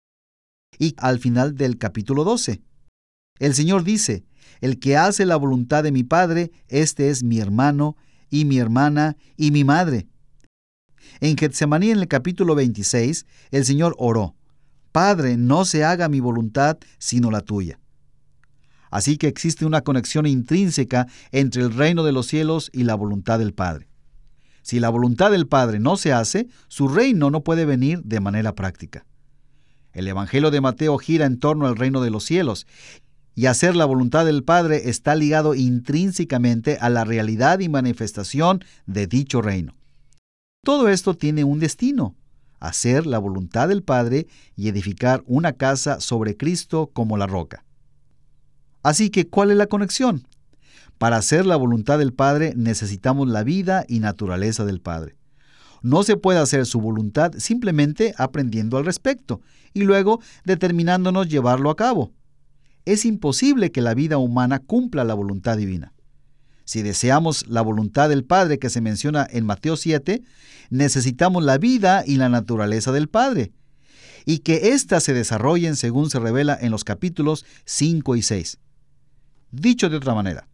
y 0.78 0.94
al 1.00 1.18
final 1.18 1.56
del 1.56 1.80
capítulo 1.80 2.24
12. 2.24 2.62
El 3.40 3.56
Señor 3.56 3.84
dice, 3.84 4.26
el 4.62 4.78
que 4.78 4.98
hace 4.98 5.26
la 5.26 5.38
voluntad 5.38 5.82
de 5.82 5.92
mi 5.92 6.04
Padre, 6.04 6.52
este 6.68 7.10
es 7.10 7.24
mi 7.24 7.40
hermano 7.40 7.98
y 8.30 8.46
mi 8.46 8.60
hermana 8.60 9.18
y 9.38 9.50
mi 9.50 9.64
madre. 9.64 10.08
En 11.20 11.36
Getsemaní, 11.36 11.90
en 11.90 11.98
el 11.98 12.08
capítulo 12.08 12.54
26, 12.54 13.26
el 13.50 13.66
Señor 13.66 13.96
oró, 13.98 14.36
Padre, 14.96 15.36
no 15.36 15.66
se 15.66 15.84
haga 15.84 16.08
mi 16.08 16.22
voluntad 16.22 16.78
sino 17.00 17.30
la 17.30 17.42
tuya. 17.42 17.82
Así 18.90 19.18
que 19.18 19.28
existe 19.28 19.66
una 19.66 19.82
conexión 19.82 20.25
intrínseca 20.25 21.08
entre 21.34 21.64
el 21.64 21.74
reino 21.74 22.06
de 22.06 22.14
los 22.14 22.28
cielos 22.28 22.70
y 22.72 22.86
la 22.86 22.96
voluntad 22.96 23.40
del 23.40 23.54
Padre. 23.54 23.90
Si 24.62 24.80
la 24.80 24.88
voluntad 24.88 25.32
del 25.32 25.48
Padre 25.48 25.80
no 25.82 25.98
se 25.98 26.14
hace, 26.14 26.48
su 26.70 26.88
reino 26.88 27.30
no 27.30 27.44
puede 27.44 27.66
venir 27.66 28.04
de 28.04 28.22
manera 28.22 28.56
práctica. 28.56 29.06
El 29.92 30.08
Evangelio 30.08 30.50
de 30.50 30.62
Mateo 30.62 30.98
gira 30.98 31.25
en 31.25 31.40
torno 31.40 31.68
al 31.68 31.75
reino 31.75 32.00
de 32.00 32.12
los 32.12 32.24
cielos, 32.24 32.66
y 33.36 33.48
hacer 33.48 33.75
la 33.75 33.84
voluntad 33.84 34.25
del 34.25 34.46
Padre 34.46 34.90
está 34.90 35.14
ligado 35.14 35.56
intrínsecamente 35.56 36.78
a 36.80 36.90
la 36.90 37.04
realidad 37.04 37.60
y 37.60 37.68
manifestación 37.68 38.64
de 38.86 39.08
dicho 39.08 39.42
reino. 39.42 39.75
Todo 40.64 40.88
esto 40.88 41.16
tiene 41.16 41.44
un 41.44 41.60
destino, 41.60 42.16
hacer 42.60 43.06
la 43.06 43.20
voluntad 43.20 43.68
del 43.68 43.84
Padre 43.84 44.28
y 44.56 44.68
edificar 44.68 45.24
una 45.28 45.54
casa 45.54 46.00
sobre 46.00 46.38
Cristo 46.38 46.90
como 46.94 47.18
la 47.18 47.28
roca. 47.28 47.64
Así 48.84 49.10
que, 49.10 49.28
¿cuál 49.28 49.52
es 49.52 49.58
la 49.58 49.68
conexión? 49.68 50.28
Para 50.98 51.18
hacer 51.18 51.46
la 51.46 51.56
voluntad 51.56 52.00
del 52.00 52.14
Padre 52.14 52.54
necesitamos 52.56 53.28
la 53.28 53.44
vida 53.44 53.84
y 53.88 54.00
naturaleza 54.00 54.64
del 54.64 54.80
Padre. 54.80 55.16
No 55.82 56.04
se 56.04 56.18
puede 56.18 56.40
hacer 56.40 56.66
su 56.66 56.80
voluntad 56.80 57.34
simplemente 57.38 58.14
aprendiendo 58.18 58.78
al 58.78 58.86
respecto 58.86 59.42
y 59.74 59.84
luego 59.84 60.22
determinándonos 60.46 61.28
llevarlo 61.28 61.70
a 61.70 61.76
cabo. 61.76 62.12
Es 62.86 63.06
imposible 63.06 63.72
que 63.72 63.82
la 63.82 63.94
vida 63.94 64.18
humana 64.18 64.60
cumpla 64.60 65.04
la 65.04 65.14
voluntad 65.14 65.58
divina. 65.58 65.95
Si 66.65 66.81
deseamos 66.81 67.48
la 67.48 67.62
voluntad 67.62 68.10
del 68.10 68.24
Padre 68.24 68.60
que 68.60 68.69
se 68.69 68.81
menciona 68.81 69.27
en 69.29 69.45
Mateo 69.45 69.77
7, 69.77 70.24
necesitamos 70.72 71.43
la 71.43 71.57
vida 71.57 72.03
y 72.05 72.17
la 72.17 72.27
naturaleza 72.27 72.91
del 72.91 73.07
Padre, 73.07 73.51
y 74.25 74.39
que 74.39 74.69
éstas 74.69 75.03
se 75.03 75.13
desarrollen 75.13 75.75
según 75.75 76.10
se 76.10 76.19
revela 76.19 76.57
en 76.60 76.72
los 76.72 76.84
capítulos 76.84 77.45
5 77.65 78.15
y 78.15 78.22
6. 78.24 78.57
Dicho 79.51 79.89
de 79.89 79.98
otra 79.98 80.15
manera, 80.15 80.48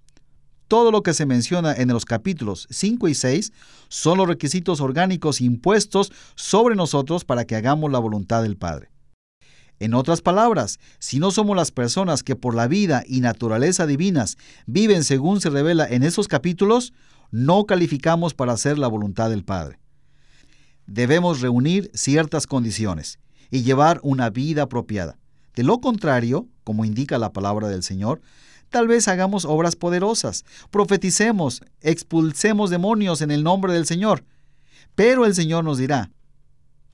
todo 0.67 0.91
lo 0.91 1.01
que 1.01 1.13
se 1.13 1.25
menciona 1.25 1.73
en 1.73 1.87
los 1.89 2.05
capítulos 2.05 2.67
5 2.69 3.07
y 3.07 3.15
6 3.15 3.51
son 3.87 4.17
los 4.17 4.27
requisitos 4.27 4.79
orgánicos 4.81 5.41
impuestos 5.41 6.11
sobre 6.35 6.75
nosotros 6.75 7.25
para 7.25 7.45
que 7.45 7.55
hagamos 7.55 7.91
la 7.91 7.99
voluntad 7.99 8.43
del 8.43 8.57
Padre. 8.57 8.89
En 9.81 9.95
otras 9.95 10.21
palabras, 10.21 10.79
si 10.99 11.17
no 11.17 11.31
somos 11.31 11.55
las 11.57 11.71
personas 11.71 12.21
que 12.21 12.35
por 12.35 12.53
la 12.53 12.67
vida 12.67 13.03
y 13.07 13.19
naturaleza 13.19 13.87
divinas 13.87 14.37
viven 14.67 15.03
según 15.03 15.41
se 15.41 15.49
revela 15.49 15.87
en 15.89 16.03
esos 16.03 16.27
capítulos, 16.27 16.93
no 17.31 17.65
calificamos 17.65 18.35
para 18.35 18.53
hacer 18.53 18.77
la 18.77 18.87
voluntad 18.87 19.31
del 19.31 19.43
Padre. 19.43 19.79
Debemos 20.85 21.41
reunir 21.41 21.89
ciertas 21.95 22.45
condiciones 22.45 23.17
y 23.49 23.63
llevar 23.63 23.99
una 24.03 24.29
vida 24.29 24.61
apropiada. 24.61 25.17
De 25.55 25.63
lo 25.63 25.81
contrario, 25.81 26.47
como 26.63 26.85
indica 26.85 27.17
la 27.17 27.33
palabra 27.33 27.67
del 27.67 27.81
Señor, 27.81 28.21
tal 28.69 28.87
vez 28.87 29.07
hagamos 29.07 29.45
obras 29.45 29.75
poderosas, 29.75 30.45
profeticemos, 30.69 31.63
expulsemos 31.81 32.69
demonios 32.69 33.23
en 33.23 33.31
el 33.31 33.43
nombre 33.43 33.73
del 33.73 33.87
Señor. 33.87 34.25
Pero 34.93 35.25
el 35.25 35.33
Señor 35.33 35.63
nos 35.63 35.79
dirá, 35.79 36.11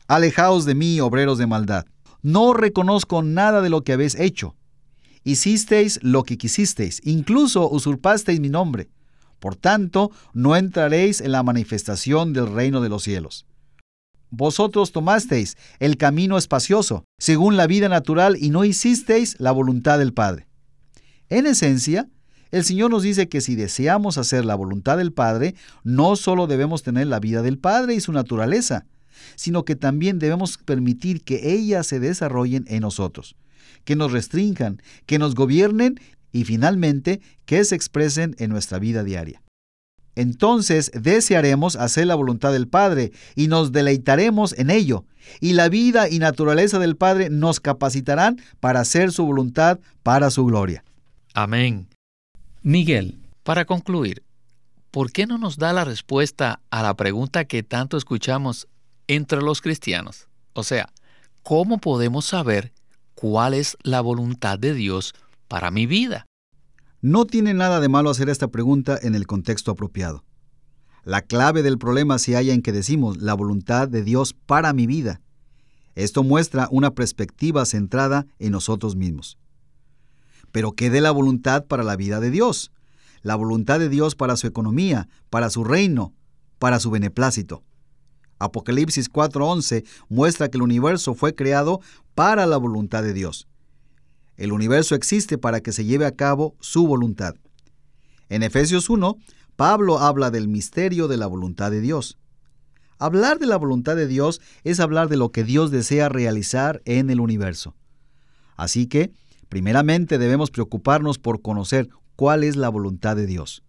Alejaos 0.08 0.63
de 0.63 0.74
mí, 0.74 1.01
obreros 1.01 1.38
de 1.38 1.48
maldad 1.48 1.86
no 2.21 2.53
reconozco 2.53 3.21
nada 3.24 3.62
de 3.62 3.69
lo 3.69 3.83
que 3.83 3.93
habéis 3.93 4.15
hecho. 4.15 4.55
Hicisteis 5.24 6.00
lo 6.01 6.24
que 6.24 6.38
quisisteis, 6.38 7.01
incluso 7.03 7.69
usurpasteis 7.69 8.39
mi 8.39 8.50
nombre. 8.50 8.89
Por 9.39 9.55
tanto, 9.55 10.12
no 10.33 10.55
entraréis 10.55 11.21
en 11.21 11.31
la 11.31 11.43
manifestación 11.43 12.33
del 12.33 12.51
reino 12.51 12.81
de 12.81 12.89
los 12.89 13.03
cielos. 13.03 13.45
Vosotros 14.29 14.91
tomasteis 14.91 15.55
el 15.79 15.97
camino 15.97 16.38
espacioso, 16.38 17.05
según 17.17 17.55
la 17.55 17.67
vida 17.67 17.88
natural, 17.88 18.38
y 18.39 18.50
no 18.50 18.65
hicisteis 18.65 19.39
la 19.39 19.51
voluntad 19.51 20.00
del 20.00 20.13
Padre. 20.13 20.47
En 21.29 21.45
esencia, 21.45 22.09
el 22.51 22.63
Señor 22.63 22.91
nos 22.91 23.03
dice 23.03 23.27
que 23.29 23.41
si 23.41 23.55
deseamos 23.55 24.17
hacer 24.17 24.45
la 24.45 24.55
voluntad 24.55 24.97
del 24.97 25.13
Padre, 25.13 25.55
no 25.83 26.15
solo 26.15 26.47
debemos 26.47 26.83
tener 26.83 27.07
la 27.07 27.19
vida 27.19 27.41
del 27.41 27.57
Padre 27.57 27.95
y 27.95 28.00
su 28.00 28.12
naturaleza, 28.12 28.86
sino 29.36 29.65
que 29.65 29.75
también 29.75 30.19
debemos 30.19 30.57
permitir 30.57 31.24
que 31.24 31.53
ellas 31.53 31.88
se 31.88 32.00
desarrollen 32.00 32.65
en 32.67 32.81
nosotros, 32.81 33.36
que 33.83 33.95
nos 33.95 34.12
restrinjan, 34.12 34.81
que 35.05 35.19
nos 35.19 35.36
gobiernen 35.36 36.00
y 36.31 36.43
finalmente 36.43 37.21
que 37.45 37.63
se 37.63 37.75
expresen 37.75 38.36
en 38.39 38.49
nuestra 38.49 38.80
vida 38.80 39.03
diaria. 39.03 39.41
Entonces 40.15 40.91
desearemos 40.95 41.75
hacer 41.75 42.08
la 42.08 42.15
voluntad 42.15 42.51
del 42.51 42.67
Padre 42.67 43.12
y 43.36 43.47
nos 43.47 43.71
deleitaremos 43.71 44.58
en 44.58 44.71
ello, 44.71 45.06
y 45.39 45.53
la 45.53 45.69
vida 45.69 46.10
y 46.10 46.17
naturaleza 46.17 46.80
del 46.80 46.95
Padre 46.95 47.30
nos 47.30 47.60
capacitarán 47.60 48.41
para 48.60 48.80
hacer 48.80 49.12
su 49.12 49.25
voluntad 49.25 49.80
para 50.01 50.32
su 50.32 50.45
gloria. 50.45 50.84
Amén. 51.36 51.88
Miguel. 52.63 53.19
Para 53.43 53.65
concluir, 53.65 54.23
¿por 54.89 55.12
qué 55.12 55.27
no 55.27 55.38
nos 55.38 55.58
da 55.58 55.71
la 55.71 55.86
respuesta 55.86 56.62
a 56.71 56.82
la 56.82 56.95
pregunta 56.95 57.45
que 57.45 57.62
tanto 57.62 57.95
escuchamos 57.95 58.67
entre 59.08 59.41
los 59.41 59.62
cristianos. 59.62 60.28
O 60.54 60.63
sea, 60.63 60.91
¿cómo 61.43 61.80
podemos 61.80 62.26
saber 62.26 62.74
cuál 63.15 63.54
es 63.54 63.78
la 63.84 64.02
voluntad 64.02 64.60
de 64.60 64.74
Dios 64.74 65.13
para 65.48 65.72
mi 65.72 65.86
vida? 65.86 66.26
No 67.02 67.26
tiene 67.26 67.54
nada 67.54 67.80
de 67.80 67.89
malo 67.89 68.10
hacer 68.10 68.30
esta 68.30 68.48
pregunta 68.48 68.98
en 69.02 69.15
el 69.15 69.28
contexto 69.28 69.72
apropiado. 69.72 70.24
La 71.04 71.22
clave 71.22 71.63
del 71.63 71.78
problema 71.78 72.20
se 72.20 72.34
halla 72.36 72.54
en 72.54 72.62
que 72.62 72.72
decimos 72.72 73.17
la 73.17 73.34
voluntad 73.34 73.88
de 73.88 74.04
Dios 74.04 74.34
para 74.34 74.74
mi 74.74 74.88
vida. 74.88 75.22
Esto 75.96 76.24
muestra 76.24 76.67
una 76.70 76.91
perspectiva 76.96 77.65
centrada 77.65 78.28
en 78.39 78.52
nosotros 78.52 78.96
mismos. 78.96 79.38
Pero 80.52 80.74
¿qué 80.74 80.89
de 80.89 81.02
la 81.02 81.12
voluntad 81.12 81.65
para 81.65 81.84
la 81.84 81.96
vida 81.96 82.20
de 82.20 82.30
Dios? 82.30 82.72
La 83.22 83.36
voluntad 83.36 83.80
de 83.80 83.89
Dios 83.89 84.15
para 84.15 84.36
su 84.36 84.48
economía, 84.48 85.08
para 85.30 85.50
su 85.50 85.63
reino, 85.63 86.13
para 86.60 86.80
su 86.80 86.91
beneplácito. 86.91 87.63
Apocalipsis 88.39 89.10
4:11 89.10 89.84
muestra 90.10 90.50
que 90.50 90.58
el 90.58 90.63
universo 90.63 91.13
fue 91.13 91.36
creado 91.36 91.82
para 92.15 92.45
la 92.45 92.58
voluntad 92.58 93.04
de 93.04 93.13
Dios. 93.13 93.47
El 94.38 94.52
universo 94.52 94.95
existe 94.95 95.38
para 95.38 95.62
que 95.62 95.71
se 95.71 95.86
lleve 95.86 96.06
a 96.06 96.15
cabo 96.15 96.56
su 96.60 96.86
voluntad. 96.86 97.36
En 98.30 98.43
Efesios 98.43 98.89
1, 98.89 99.17
Pablo 99.56 99.97
habla 100.00 100.30
del 100.30 100.47
misterio 100.47 101.08
de 101.08 101.17
la 101.17 101.26
voluntad 101.26 101.71
de 101.71 101.82
Dios. 101.82 102.17
Hablar 103.00 103.39
de 103.39 103.47
la 103.47 103.58
voluntad 103.58 103.95
de 103.95 104.08
Dios 104.08 104.41
es 104.63 104.80
hablar 104.80 105.10
de 105.10 105.17
lo 105.17 105.32
que 105.32 105.43
Dios 105.43 105.71
desea 105.71 106.10
realizar 106.10 106.82
en 106.86 107.10
el 107.10 107.19
universo. 107.19 107.76
Así 108.56 108.88
que, 108.88 109.12
primeramente 109.50 110.17
debemos 110.17 110.52
preocuparnos 110.52 111.17
por 111.19 111.41
conocer 111.41 111.89
cuál 112.15 112.43
es 112.43 112.56
la 112.56 112.69
voluntad 112.69 113.15
de 113.15 113.28
Dios. 113.28 113.63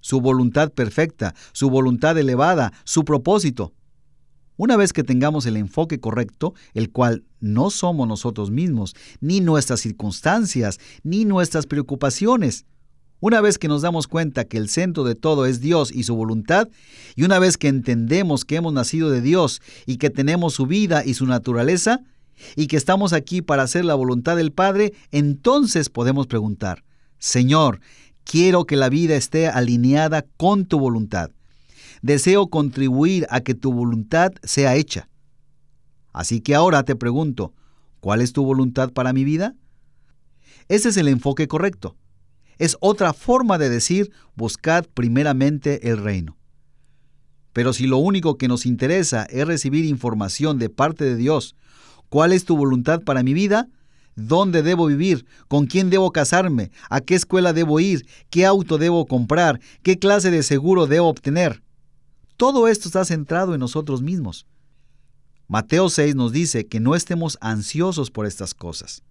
Su 0.00 0.20
voluntad 0.20 0.70
perfecta, 0.70 1.34
su 1.52 1.70
voluntad 1.70 2.16
elevada, 2.16 2.72
su 2.84 3.04
propósito. 3.04 3.72
Una 4.58 4.76
vez 4.76 4.92
que 4.92 5.04
tengamos 5.04 5.46
el 5.46 5.56
enfoque 5.56 6.00
correcto, 6.00 6.52
el 6.74 6.90
cual 6.90 7.22
no 7.38 7.70
somos 7.70 8.08
nosotros 8.08 8.50
mismos, 8.50 8.96
ni 9.20 9.40
nuestras 9.40 9.78
circunstancias, 9.78 10.80
ni 11.04 11.24
nuestras 11.24 11.66
preocupaciones, 11.66 12.66
una 13.20 13.40
vez 13.40 13.56
que 13.56 13.68
nos 13.68 13.82
damos 13.82 14.08
cuenta 14.08 14.46
que 14.46 14.58
el 14.58 14.68
centro 14.68 15.04
de 15.04 15.14
todo 15.14 15.46
es 15.46 15.60
Dios 15.60 15.92
y 15.92 16.02
su 16.02 16.16
voluntad, 16.16 16.68
y 17.14 17.22
una 17.22 17.38
vez 17.38 17.56
que 17.56 17.68
entendemos 17.68 18.44
que 18.44 18.56
hemos 18.56 18.72
nacido 18.72 19.10
de 19.10 19.20
Dios 19.20 19.62
y 19.86 19.98
que 19.98 20.10
tenemos 20.10 20.54
su 20.54 20.66
vida 20.66 21.04
y 21.04 21.14
su 21.14 21.26
naturaleza, 21.26 22.00
y 22.56 22.66
que 22.66 22.76
estamos 22.76 23.12
aquí 23.12 23.42
para 23.42 23.62
hacer 23.62 23.84
la 23.84 23.94
voluntad 23.94 24.36
del 24.36 24.50
Padre, 24.50 24.92
entonces 25.12 25.88
podemos 25.88 26.26
preguntar, 26.26 26.82
Señor, 27.20 27.78
quiero 28.24 28.64
que 28.64 28.76
la 28.76 28.88
vida 28.88 29.14
esté 29.14 29.46
alineada 29.46 30.26
con 30.36 30.64
tu 30.66 30.80
voluntad 30.80 31.30
deseo 32.02 32.48
contribuir 32.48 33.26
a 33.30 33.40
que 33.40 33.54
tu 33.54 33.72
voluntad 33.72 34.32
sea 34.42 34.76
hecha. 34.76 35.08
Así 36.12 36.40
que 36.40 36.54
ahora 36.54 36.82
te 36.82 36.96
pregunto, 36.96 37.52
¿cuál 38.00 38.20
es 38.20 38.32
tu 38.32 38.44
voluntad 38.44 38.92
para 38.92 39.12
mi 39.12 39.24
vida? 39.24 39.54
Ese 40.68 40.90
es 40.90 40.96
el 40.96 41.08
enfoque 41.08 41.48
correcto. 41.48 41.96
Es 42.58 42.76
otra 42.80 43.12
forma 43.12 43.56
de 43.56 43.70
decir, 43.70 44.10
buscad 44.34 44.84
primeramente 44.92 45.88
el 45.90 45.98
reino. 45.98 46.36
Pero 47.52 47.72
si 47.72 47.86
lo 47.86 47.98
único 47.98 48.36
que 48.36 48.48
nos 48.48 48.66
interesa 48.66 49.24
es 49.24 49.46
recibir 49.46 49.84
información 49.84 50.58
de 50.58 50.68
parte 50.68 51.04
de 51.04 51.16
Dios, 51.16 51.56
¿cuál 52.08 52.32
es 52.32 52.44
tu 52.44 52.56
voluntad 52.56 53.02
para 53.02 53.22
mi 53.22 53.32
vida? 53.32 53.68
¿Dónde 54.16 54.62
debo 54.62 54.86
vivir? 54.86 55.26
¿Con 55.46 55.66
quién 55.66 55.90
debo 55.90 56.10
casarme? 56.10 56.72
¿A 56.90 57.00
qué 57.00 57.14
escuela 57.14 57.52
debo 57.52 57.78
ir? 57.78 58.06
¿Qué 58.30 58.44
auto 58.44 58.76
debo 58.76 59.06
comprar? 59.06 59.60
¿Qué 59.82 59.98
clase 59.98 60.32
de 60.32 60.42
seguro 60.42 60.86
debo 60.88 61.08
obtener? 61.08 61.62
Todo 62.38 62.68
esto 62.68 62.86
está 62.86 63.04
centrado 63.04 63.52
en 63.52 63.58
nosotros 63.58 64.00
mismos. 64.00 64.46
Mateo 65.48 65.90
6 65.90 66.14
nos 66.14 66.30
dice 66.30 66.68
que 66.68 66.78
no 66.78 66.94
estemos 66.94 67.36
ansiosos 67.40 68.12
por 68.12 68.26
estas 68.26 68.54
cosas, 68.54 69.02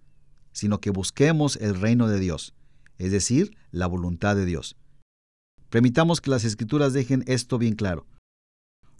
sino 0.52 0.80
que 0.80 0.88
busquemos 0.88 1.56
el 1.56 1.78
reino 1.78 2.08
de 2.08 2.20
Dios, 2.20 2.54
es 2.96 3.12
decir, 3.12 3.54
la 3.70 3.86
voluntad 3.86 4.34
de 4.34 4.46
Dios. 4.46 4.76
Permitamos 5.68 6.22
que 6.22 6.30
las 6.30 6.44
escrituras 6.44 6.94
dejen 6.94 7.22
esto 7.26 7.58
bien 7.58 7.74
claro. 7.74 8.06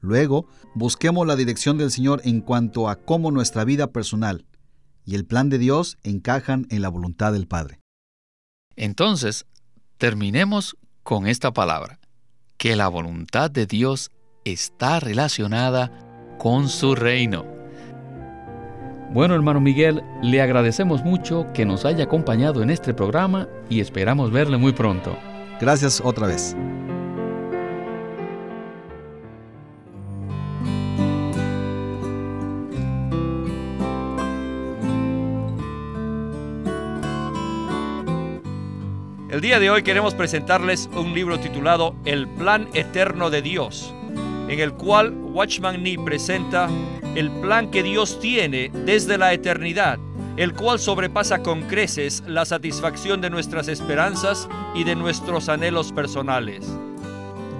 Luego, 0.02 0.46
busquemos 0.74 1.26
la 1.26 1.34
dirección 1.34 1.78
del 1.78 1.90
Señor 1.90 2.20
en 2.22 2.42
cuanto 2.42 2.90
a 2.90 2.96
cómo 2.96 3.30
nuestra 3.30 3.64
vida 3.64 3.92
personal 3.92 4.44
y 5.06 5.14
el 5.14 5.24
plan 5.24 5.48
de 5.48 5.56
Dios 5.56 5.96
encajan 6.02 6.66
en 6.68 6.82
la 6.82 6.90
voluntad 6.90 7.32
del 7.32 7.48
Padre. 7.48 7.80
Entonces, 8.76 9.46
terminemos 9.96 10.76
con 11.02 11.26
esta 11.26 11.50
palabra, 11.54 11.98
que 12.58 12.76
la 12.76 12.88
voluntad 12.88 13.50
de 13.50 13.64
Dios 13.64 14.10
está 14.52 15.00
relacionada 15.00 15.90
con 16.38 16.68
su 16.68 16.94
reino. 16.94 17.44
Bueno, 19.11 19.34
hermano 19.34 19.61
Miguel, 19.61 20.02
le 20.22 20.42
agradecemos 20.42 21.02
mucho 21.02 21.46
que 21.54 21.64
nos 21.64 21.84
haya 21.84 22.04
acompañado 22.04 22.62
en 22.62 22.70
este 22.70 22.92
programa 22.92 23.48
y 23.70 23.80
esperamos 23.80 24.30
verle 24.30 24.58
muy 24.58 24.72
pronto. 24.72 25.16
Gracias 25.61 26.00
otra 26.04 26.26
vez. 26.26 26.54
El 39.38 39.42
día 39.42 39.61
de 39.61 39.70
hoy 39.70 39.84
queremos 39.84 40.14
presentarles 40.14 40.90
un 40.96 41.14
libro 41.14 41.38
titulado 41.38 41.94
El 42.04 42.26
Plan 42.26 42.68
Eterno 42.74 43.30
de 43.30 43.40
Dios, 43.40 43.94
en 44.48 44.61
el 44.61 44.72
cual 44.72 45.12
Watchman 45.12 45.82
Nee 45.82 45.98
presenta 45.98 46.68
el 47.14 47.30
plan 47.40 47.70
que 47.70 47.82
Dios 47.82 48.18
tiene 48.20 48.70
desde 48.84 49.18
la 49.18 49.32
eternidad, 49.32 49.98
el 50.37 50.54
cual 50.54 50.78
sobrepasa 50.78 51.42
con 51.42 51.62
creces 51.62 52.22
la 52.26 52.44
satisfacción 52.44 53.20
de 53.20 53.30
nuestras 53.30 53.68
esperanzas 53.68 54.48
y 54.74 54.84
de 54.84 54.94
nuestros 54.94 55.48
anhelos 55.48 55.92
personales. 55.92 56.66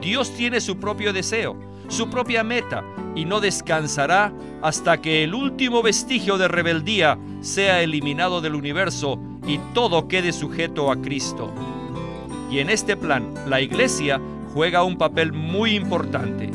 Dios 0.01 0.35
tiene 0.37 0.61
su 0.61 0.79
propio 0.79 1.12
deseo, 1.12 1.57
su 1.88 2.09
propia 2.09 2.42
meta, 2.44 2.85
y 3.14 3.24
no 3.24 3.40
descansará 3.40 4.33
hasta 4.62 5.01
que 5.01 5.24
el 5.24 5.35
último 5.35 5.83
vestigio 5.83 6.38
de 6.38 6.46
rebeldía 6.46 7.18
sea 7.40 7.83
eliminado 7.83 8.40
del 8.40 8.55
universo 8.55 9.18
y 9.46 9.59
todo 9.74 10.07
quede 10.07 10.33
sujeto 10.33 10.90
a 10.92 10.96
Cristo. 11.01 11.53
Y 12.51 12.61
en 12.61 12.70
este 12.70 12.96
plan, 12.96 13.35
la 13.46 13.61
iglesia 13.61 14.20
juega 14.55 14.85
un 14.85 14.96
papel 14.96 15.33
muy 15.33 15.74
importante. 15.74 16.51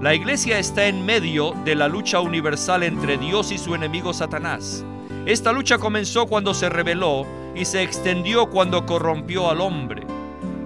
La 0.00 0.14
iglesia 0.14 0.58
está 0.58 0.86
en 0.86 1.04
medio 1.04 1.52
de 1.66 1.74
la 1.74 1.86
lucha 1.86 2.20
universal 2.20 2.84
entre 2.84 3.18
Dios 3.18 3.52
y 3.52 3.58
su 3.58 3.74
enemigo 3.74 4.14
Satanás. 4.14 4.82
Esta 5.26 5.52
lucha 5.52 5.76
comenzó 5.76 6.26
cuando 6.26 6.54
se 6.54 6.70
rebeló 6.70 7.26
y 7.54 7.66
se 7.66 7.82
extendió 7.82 8.48
cuando 8.48 8.86
corrompió 8.86 9.50
al 9.50 9.60
hombre. 9.60 10.06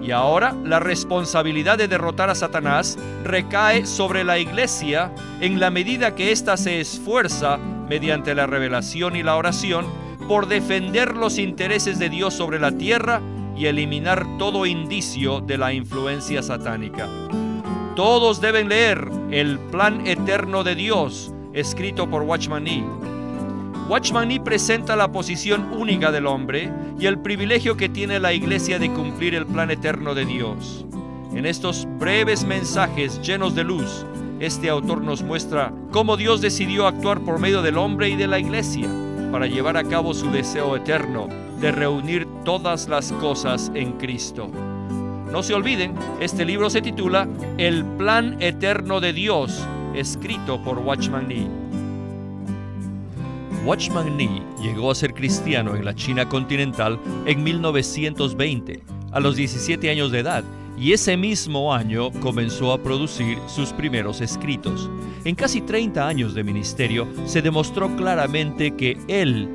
Y 0.01 0.11
ahora 0.11 0.55
la 0.63 0.79
responsabilidad 0.79 1.77
de 1.77 1.89
derrotar 1.89 2.29
a 2.29 2.35
Satanás 2.35 2.97
recae 3.25 3.85
sobre 3.85 4.23
la 4.23 4.39
iglesia 4.39 5.13
en 5.41 5.59
la 5.59 5.69
medida 5.69 6.15
que 6.15 6.31
ésta 6.31 6.55
se 6.55 6.79
esfuerza, 6.79 7.57
mediante 7.57 8.35
la 8.35 8.47
revelación 8.47 9.17
y 9.17 9.23
la 9.23 9.35
oración, 9.35 9.85
por 10.29 10.47
defender 10.47 11.17
los 11.17 11.39
intereses 11.39 11.99
de 11.99 12.07
Dios 12.07 12.33
sobre 12.33 12.57
la 12.57 12.71
tierra 12.71 13.19
y 13.57 13.65
eliminar 13.65 14.25
todo 14.37 14.65
indicio 14.65 15.41
de 15.41 15.57
la 15.57 15.73
influencia 15.73 16.41
satánica. 16.41 17.09
Todos 17.95 18.41
deben 18.41 18.67
leer 18.67 19.09
El 19.31 19.57
Plan 19.57 20.05
Eterno 20.05 20.65
de 20.65 20.75
Dios, 20.75 21.31
escrito 21.53 22.09
por 22.09 22.23
Watchman 22.23 22.65
Nee. 22.65 22.83
Watchman 23.87 24.27
Nee 24.27 24.41
presenta 24.41 24.97
la 24.97 25.13
posición 25.13 25.71
única 25.71 26.11
del 26.11 26.27
hombre 26.27 26.69
y 26.99 27.05
el 27.05 27.19
privilegio 27.19 27.77
que 27.77 27.87
tiene 27.87 28.19
la 28.19 28.33
iglesia 28.33 28.79
de 28.79 28.91
cumplir 28.91 29.33
el 29.33 29.45
plan 29.45 29.71
eterno 29.71 30.13
de 30.13 30.25
Dios. 30.25 30.85
En 31.33 31.45
estos 31.45 31.87
breves 31.97 32.43
mensajes 32.43 33.21
llenos 33.21 33.55
de 33.55 33.63
luz, 33.63 34.05
este 34.41 34.69
autor 34.69 35.01
nos 35.01 35.23
muestra 35.23 35.71
cómo 35.91 36.17
Dios 36.17 36.41
decidió 36.41 36.87
actuar 36.87 37.21
por 37.21 37.39
medio 37.39 37.61
del 37.61 37.77
hombre 37.77 38.09
y 38.09 38.17
de 38.17 38.27
la 38.27 38.39
iglesia 38.39 38.89
para 39.31 39.47
llevar 39.47 39.77
a 39.77 39.85
cabo 39.85 40.13
su 40.13 40.29
deseo 40.31 40.75
eterno 40.75 41.29
de 41.61 41.71
reunir 41.71 42.27
todas 42.43 42.89
las 42.89 43.13
cosas 43.13 43.71
en 43.73 43.93
Cristo. 43.93 44.49
No 45.35 45.43
se 45.43 45.53
olviden, 45.53 45.93
este 46.21 46.45
libro 46.45 46.69
se 46.69 46.81
titula 46.81 47.27
El 47.57 47.83
Plan 47.97 48.37
Eterno 48.39 49.01
de 49.01 49.11
Dios, 49.11 49.67
escrito 49.93 50.63
por 50.63 50.79
Watchman 50.79 51.27
Nee. 51.27 51.49
Watchman 53.65 54.15
Nee 54.15 54.41
llegó 54.61 54.91
a 54.91 54.95
ser 54.95 55.13
cristiano 55.13 55.75
en 55.75 55.83
la 55.83 55.93
China 55.93 56.29
continental 56.29 56.97
en 57.25 57.43
1920, 57.43 58.81
a 59.11 59.19
los 59.19 59.35
17 59.35 59.89
años 59.89 60.09
de 60.09 60.19
edad, 60.19 60.45
y 60.77 60.93
ese 60.93 61.17
mismo 61.17 61.73
año 61.73 62.11
comenzó 62.21 62.71
a 62.71 62.81
producir 62.81 63.37
sus 63.47 63.73
primeros 63.73 64.21
escritos. 64.21 64.89
En 65.25 65.35
casi 65.35 65.59
30 65.59 66.07
años 66.07 66.33
de 66.33 66.45
ministerio 66.45 67.09
se 67.25 67.41
demostró 67.41 67.93
claramente 67.97 68.73
que 68.77 68.97
él 69.09 69.54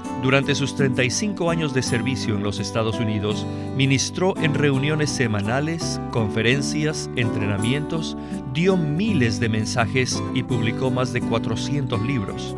Durante 0.21 0.53
sus 0.53 0.75
35 0.75 1.49
años 1.49 1.73
de 1.73 1.81
servicio 1.81 2.35
en 2.35 2.43
los 2.43 2.59
Estados 2.59 2.99
Unidos, 2.99 3.43
ministró 3.75 4.37
en 4.37 4.53
reuniones 4.53 5.09
semanales, 5.09 5.99
conferencias, 6.11 7.09
entrenamientos, 7.15 8.15
dio 8.53 8.77
miles 8.77 9.39
de 9.39 9.49
mensajes 9.49 10.21
y 10.35 10.43
publicó 10.43 10.91
más 10.91 11.11
de 11.11 11.21
400 11.21 11.99
libros. 12.03 12.55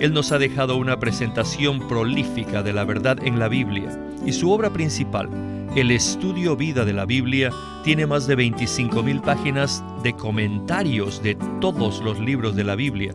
Él 0.00 0.14
nos 0.14 0.32
ha 0.32 0.38
dejado 0.38 0.76
una 0.76 0.98
presentación 0.98 1.86
prolífica 1.86 2.62
de 2.62 2.72
la 2.72 2.84
verdad 2.84 3.18
en 3.22 3.38
la 3.38 3.48
Biblia 3.48 3.90
y 4.24 4.32
su 4.32 4.50
obra 4.50 4.72
principal, 4.72 5.28
el 5.76 5.90
estudio 5.90 6.56
vida 6.56 6.86
de 6.86 6.94
la 6.94 7.04
Biblia, 7.04 7.50
tiene 7.84 8.06
más 8.06 8.26
de 8.26 8.38
25.000 8.38 9.20
páginas 9.20 9.84
de 10.02 10.14
comentarios 10.14 11.22
de 11.22 11.36
todos 11.60 12.00
los 12.00 12.18
libros 12.18 12.56
de 12.56 12.64
la 12.64 12.74
Biblia, 12.74 13.14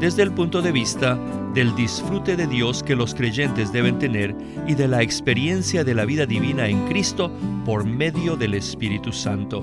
desde 0.00 0.22
el 0.22 0.32
punto 0.32 0.62
de 0.62 0.72
vista 0.72 1.18
del 1.54 1.74
disfrute 1.74 2.36
de 2.36 2.46
Dios 2.46 2.82
que 2.82 2.94
los 2.94 3.14
creyentes 3.14 3.72
deben 3.72 3.98
tener 3.98 4.34
y 4.66 4.74
de 4.74 4.88
la 4.88 5.02
experiencia 5.02 5.84
de 5.84 5.94
la 5.94 6.04
vida 6.04 6.26
divina 6.26 6.68
en 6.68 6.86
Cristo 6.86 7.30
por 7.64 7.84
medio 7.84 8.36
del 8.36 8.54
Espíritu 8.54 9.12
Santo. 9.12 9.62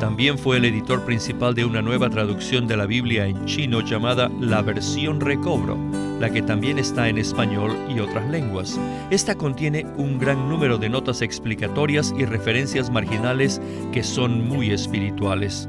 También 0.00 0.36
fue 0.36 0.56
el 0.56 0.64
editor 0.64 1.04
principal 1.04 1.54
de 1.54 1.64
una 1.64 1.80
nueva 1.80 2.10
traducción 2.10 2.66
de 2.66 2.76
la 2.76 2.86
Biblia 2.86 3.26
en 3.26 3.44
chino 3.46 3.80
llamada 3.80 4.30
La 4.40 4.60
Versión 4.60 5.20
Recobro, 5.20 5.78
la 6.20 6.30
que 6.30 6.42
también 6.42 6.78
está 6.78 7.08
en 7.08 7.18
español 7.18 7.70
y 7.88 8.00
otras 8.00 8.28
lenguas. 8.28 8.78
Esta 9.10 9.36
contiene 9.36 9.86
un 9.96 10.18
gran 10.18 10.48
número 10.48 10.76
de 10.76 10.88
notas 10.88 11.22
explicatorias 11.22 12.12
y 12.18 12.24
referencias 12.24 12.90
marginales 12.90 13.60
que 13.92 14.02
son 14.02 14.46
muy 14.46 14.72
espirituales. 14.72 15.68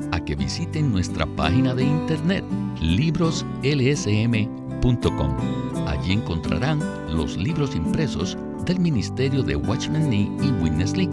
que 0.25 0.35
visiten 0.35 0.91
nuestra 0.91 1.25
página 1.25 1.73
de 1.73 1.83
internet 1.83 2.43
libroslsm.com. 2.79 5.37
Allí 5.87 6.13
encontrarán 6.13 6.79
los 7.15 7.37
libros 7.37 7.75
impresos 7.75 8.37
del 8.65 8.79
Ministerio 8.79 9.43
de 9.43 9.55
Watchman 9.55 10.09
Nee 10.09 10.31
y 10.41 10.51
Witness 10.61 10.95
Lee, 10.95 11.09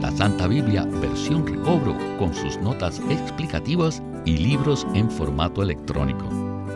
la 0.00 0.10
Santa 0.12 0.46
Biblia 0.46 0.84
versión 0.84 1.44
recobro 1.46 1.96
con 2.18 2.34
sus 2.34 2.58
notas 2.58 3.00
explicativas 3.10 4.02
y 4.24 4.36
libros 4.36 4.86
en 4.94 5.10
formato 5.10 5.62
electrónico. 5.62 6.24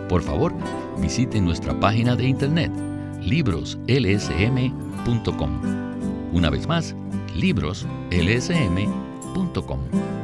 Por 0.09 0.23
favor, 0.23 0.53
visiten 1.01 1.45
nuestra 1.45 1.79
página 1.79 2.17
de 2.17 2.29
internet 2.29 2.73
libroslsm.com. 3.21 5.51
Una 6.33 6.51
vez 6.51 6.67
más, 6.67 6.97
libroslsm.com. 7.35 10.24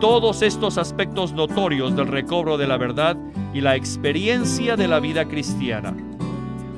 todos 0.00 0.42
estos 0.42 0.78
aspectos 0.78 1.32
notorios 1.32 1.96
del 1.96 2.06
recobro 2.06 2.56
de 2.56 2.66
la 2.66 2.76
verdad 2.76 3.16
y 3.52 3.60
la 3.60 3.74
experiencia 3.74 4.76
de 4.76 4.86
la 4.86 5.00
vida 5.00 5.26
cristiana. 5.26 5.94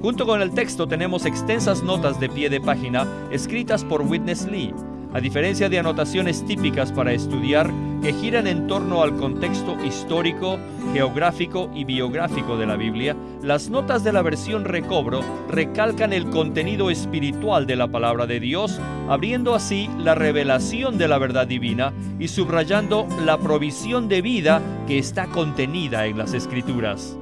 Junto 0.00 0.26
con 0.26 0.40
el 0.40 0.52
texto 0.52 0.88
tenemos 0.88 1.26
extensas 1.26 1.82
notas 1.82 2.18
de 2.18 2.30
pie 2.30 2.48
de 2.48 2.60
página 2.60 3.06
escritas 3.30 3.84
por 3.84 4.02
Witness 4.02 4.46
Lee 4.46 4.72
a 5.12 5.20
diferencia 5.20 5.68
de 5.68 5.78
anotaciones 5.78 6.44
típicas 6.44 6.92
para 6.92 7.12
estudiar 7.12 7.70
que 8.00 8.12
giran 8.14 8.46
en 8.46 8.66
torno 8.66 9.02
al 9.02 9.16
contexto 9.16 9.76
histórico, 9.84 10.58
geográfico 10.92 11.70
y 11.74 11.84
biográfico 11.84 12.56
de 12.56 12.66
la 12.66 12.76
Biblia, 12.76 13.14
las 13.42 13.68
notas 13.68 14.04
de 14.04 14.12
la 14.12 14.22
versión 14.22 14.64
recobro 14.64 15.22
recalcan 15.48 16.12
el 16.12 16.30
contenido 16.30 16.90
espiritual 16.90 17.66
de 17.66 17.76
la 17.76 17.88
palabra 17.88 18.26
de 18.26 18.40
Dios, 18.40 18.80
abriendo 19.08 19.54
así 19.54 19.88
la 19.98 20.14
revelación 20.14 20.98
de 20.98 21.08
la 21.08 21.18
verdad 21.18 21.46
divina 21.46 21.92
y 22.18 22.28
subrayando 22.28 23.06
la 23.24 23.38
provisión 23.38 24.08
de 24.08 24.22
vida 24.22 24.62
que 24.86 24.98
está 24.98 25.26
contenida 25.26 26.06
en 26.06 26.18
las 26.18 26.32
escrituras. 26.32 27.16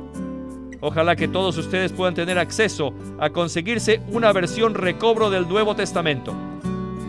Ojalá 0.81 1.17
que 1.17 1.27
todos 1.27 1.59
ustedes 1.59 1.93
puedan 1.93 2.14
tener 2.14 2.38
acceso 2.38 2.95
a 3.19 3.31
conseguirse 3.31 4.01
una 4.12 4.33
versión 4.33 4.75
recobro 4.75 5.29
del 5.29 5.49
Nuevo 5.49 5.75
Testamento. 5.75 6.35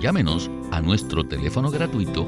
Llámenos 0.01 0.49
a 0.71 0.82
nuestro 0.82 1.25
teléfono 1.25 1.69
gratuito 1.69 2.27